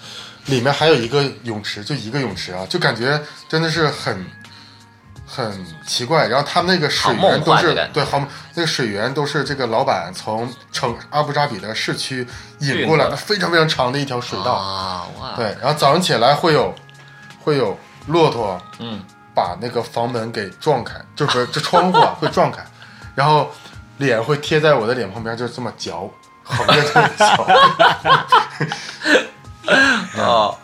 [0.45, 4.26] 里面还有一个泳池，就一个泳池啊，就感觉真的是很
[5.28, 6.28] 很奇怪。
[6.28, 8.20] 然后他们那个水源都是对，好
[8.55, 12.26] 那个水源都是这个老板从城阿布扎比的市区
[12.60, 14.53] 引过来的，非常非常长的一条水道。
[14.53, 16.74] 啊哇，对，然后早上起来会有
[17.39, 19.03] 会有骆驼嗯，
[19.36, 22.66] 把那个房门给撞开，就是这窗户啊 会撞开，
[23.14, 23.51] 然后
[24.00, 26.10] 脸会贴在我的脸旁边，就这么嚼，
[26.43, 27.26] 横着这么嚼。
[30.24, 30.58] 哦，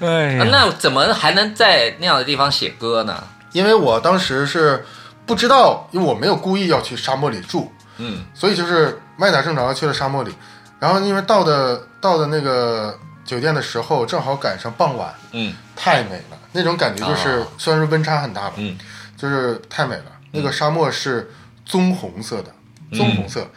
[0.00, 3.22] 哎呀，那怎么还能在那样的地方写歌呢？
[3.52, 4.84] 因为我当时是
[5.26, 10.34] 不知道，因为我没有故意要去沙漠里住，嗯所以就是歪打正着去了沙漠里。
[10.78, 18.78] 然后因为到的到的那个酒店的时候，正好赶上傍晚，嗯太美了，那种感觉就是、哦虽然说温差很大吧，嗯
[19.16, 20.04] 就是太美了。
[20.32, 21.30] 那个沙漠是
[21.66, 22.50] 棕红色的，
[22.92, 23.50] 棕红色。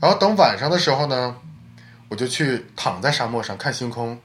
[0.00, 1.34] 然后等晚上的时候呢，
[2.08, 4.18] 我就去躺在沙漠上看星空。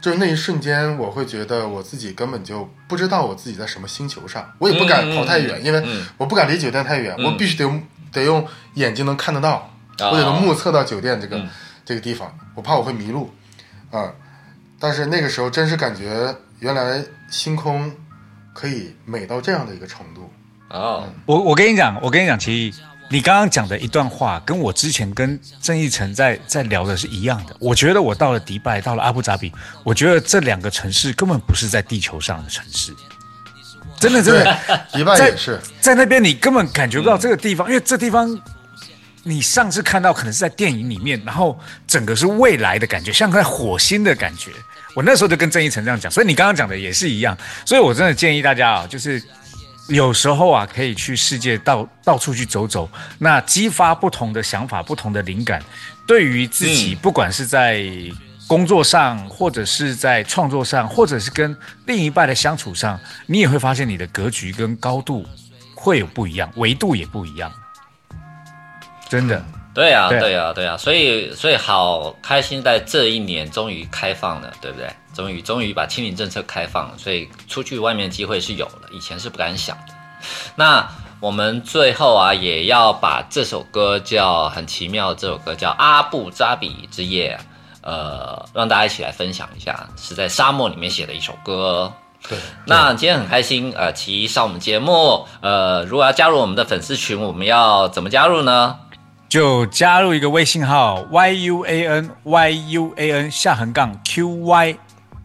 [0.00, 6.06] 就是那一瞬间，我会觉得我自己根本就不知道我自己在什么星球上，我也不敢跑太远，嗯因为嗯。
[6.18, 7.24] 我不敢离酒店太远，嗯。
[7.26, 9.70] 我必须得用得用眼睛能看得到，
[10.00, 11.48] 哦我得能目测到酒店这个、嗯。
[11.84, 13.30] 这个地方，我怕我会迷路
[13.90, 14.10] 啊、
[14.78, 17.92] 但是那个时候真是感觉原来星空
[18.54, 20.32] 可以美到这样的一个程度。
[20.70, 22.80] 哦，我我跟你讲，我跟你讲，其实
[23.12, 27.54] 你刚刚讲的一段话，跟我之前跟郑义成在在聊的是一样的。
[27.60, 29.52] 我觉得我到了迪拜，到了阿布扎比，
[29.84, 32.90] 我觉得这两个城市根本不是在地球上的城市，
[34.00, 34.58] 真的真的，
[34.94, 38.40] 迪拜在也是，在那边你根本感觉不到这个地方，因为这地方
[39.24, 44.50] 你上次看到可能是在电影里面，然后整个是未来的感觉，像在火星的感觉。
[44.94, 47.36] 我那时候就跟郑义成这样讲，所以你刚刚讲的也是一样。
[47.66, 49.22] 所以我真的建议大家啊，就是
[49.92, 52.88] 有时候啊，可以去世界到到处去走走，
[53.18, 55.62] 那激发不同的想法、不同的灵感，
[56.06, 57.84] 对于自己，不管是在
[58.48, 61.54] 工作上，或者是在创作上，或者是跟
[61.86, 65.26] 另一半的相处上，你也会发现你的格局跟高度
[65.74, 67.52] 会有不一样，维度也不一样。
[69.08, 74.88] 真的，对呀、对对呀、对呀、所以所以好开心，在这一年终于开放了，对不对？
[75.14, 79.94] 终于终于把清零政策开放了，所以出去外面机会是有了，以前是不敢想的。
[80.56, 80.86] 那
[81.20, 87.38] 我们最后啊，也要把这首歌叫很奇妙，这首歌叫《阿布扎比之夜》，
[87.82, 91.92] 呃，让大家一起来分享一下，是在沙漠里面写的一首歌。
[92.28, 98.78] 对，那今天很开心，呃，奇艺上我们节目，呃，如果要加入我们的粉丝群，我们要怎么加入呢？
[99.32, 104.76] 就加入一个微信号 y u a n y u a n 下横杠 q y，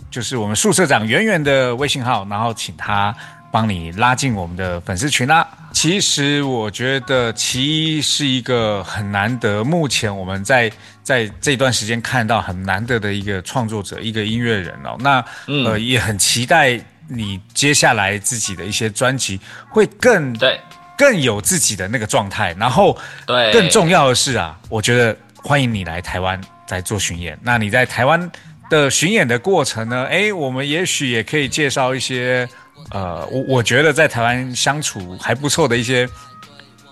[0.10, 3.14] 就是我们宿舍长圆圆的微信号，然后请他
[3.52, 5.46] 帮你拉进我们的粉丝群啦。
[5.74, 10.72] 其实我觉得奇艺是一个很难得，目前我们在
[11.04, 14.96] 在这段时间看到很难得的一个创作者，一个音乐人哦。
[15.02, 15.22] 那
[15.66, 16.80] 呃也很期待
[17.10, 19.38] 你接下来自己的一些专辑
[19.70, 20.58] 会更对
[20.98, 27.38] 更有自己的那个状态，然后对，更重要的是啊，我觉得欢迎你来台湾来做巡演。
[27.44, 28.32] 那你在台湾
[28.70, 30.06] 的巡演的过程呢？
[30.06, 32.50] 诶，我们也许也可以介绍一些，
[32.90, 36.10] 呃，我我觉得在台湾相处还不错的一些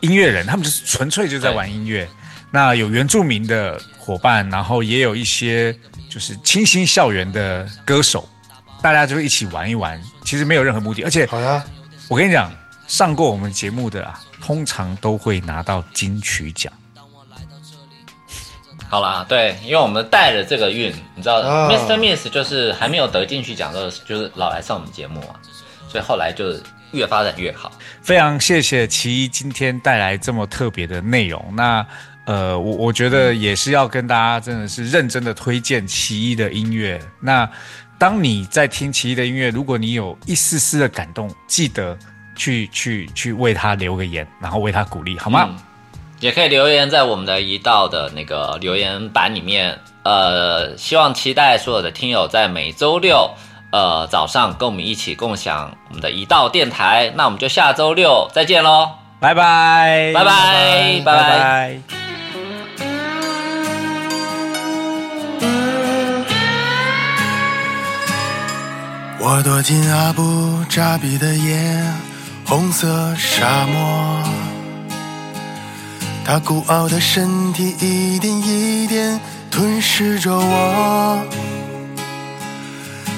[0.02, 2.08] 音乐人，他们就是纯粹就在玩音乐。
[2.52, 5.76] 那有原住民的伙伴，然后也有一些
[6.10, 8.30] 就是清新校园的歌手，
[8.82, 11.62] 大家就一起玩一玩，其实没有任何目的，而且好呀，
[12.08, 12.50] 我跟你讲，
[12.88, 16.72] 上过我们节目的啊，通常都会拿到金曲奖。
[18.88, 25.36] 好啦，对，因为我们带了这个运，你知道、啊 m r Miss 就是还没有得进去奖的时候，就是老来上我们节目啊，
[25.90, 26.54] 所以后来就
[26.92, 27.72] 越发展越好。
[28.02, 31.44] 非常谢谢奇一今天带来这么特别的内容。
[31.56, 31.86] 那
[32.26, 37.02] 呃，我我觉得也是要跟大家真的是认真的推荐奇一的音乐。
[37.20, 37.50] 那
[37.98, 41.98] 当你在听奇一的音乐，如果你有一丝丝的感动，记得
[42.36, 45.48] 去去去为他留个言，然后为他鼓励，好吗？
[45.50, 45.58] 嗯
[46.22, 49.78] 也可以留言在我们的一道的那个留言板里面。
[50.04, 53.30] 呃，希望期待所有的听友在每周六
[53.72, 57.12] 呃早上跟我们一起共享我们的一道电台。
[57.16, 58.92] 那我们就下周六再见喽。
[59.20, 61.80] 拜拜，拜拜拜拜拜。
[69.20, 71.84] 我躲进阿布扎比的夜，
[72.46, 74.24] 红色沙漠。
[76.24, 79.20] 他孤傲的身体一点一点
[79.52, 81.20] 吞噬着我，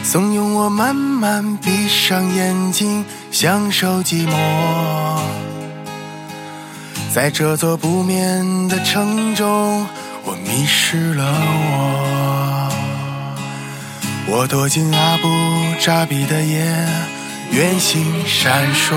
[0.03, 4.34] 怂恿我慢慢闭上眼睛，享受寂寞。
[7.13, 9.88] 在这座不眠的城中，
[10.23, 12.69] 我迷失了我。
[14.30, 15.28] 我躲进阿布
[15.80, 16.88] 扎比的夜，
[17.51, 18.95] 圆形闪烁。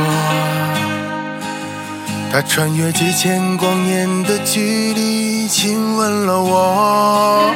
[2.32, 7.52] 它穿越几千光年的距离，亲吻了我。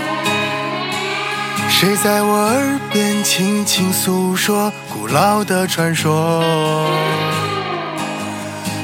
[1.68, 6.42] 谁在我耳边轻轻诉说古老的传说？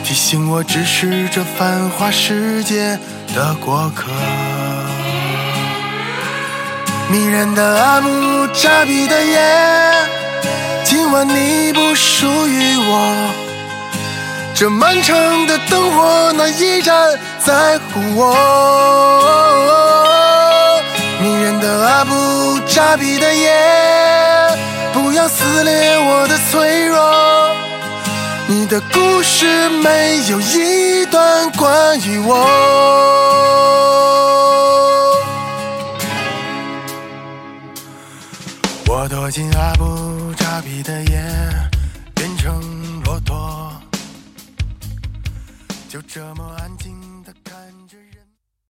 [0.04, 2.98] 提醒我只是这繁华世界
[3.34, 4.06] 的过客。
[7.08, 9.38] 迷人的阿姆扎比的夜，
[10.85, 13.31] 今晚你不属于我。
[14.55, 18.35] 这漫长的灯火难以然在乎我。
[21.22, 23.51] 迷人的阿布扎比的夜，
[24.93, 26.99] 不要撕裂我的脆弱。
[28.47, 32.37] 你的故事没有一段关于我。
[38.87, 39.85] 我躲进阿布
[40.61, 41.70] 扎比的夜，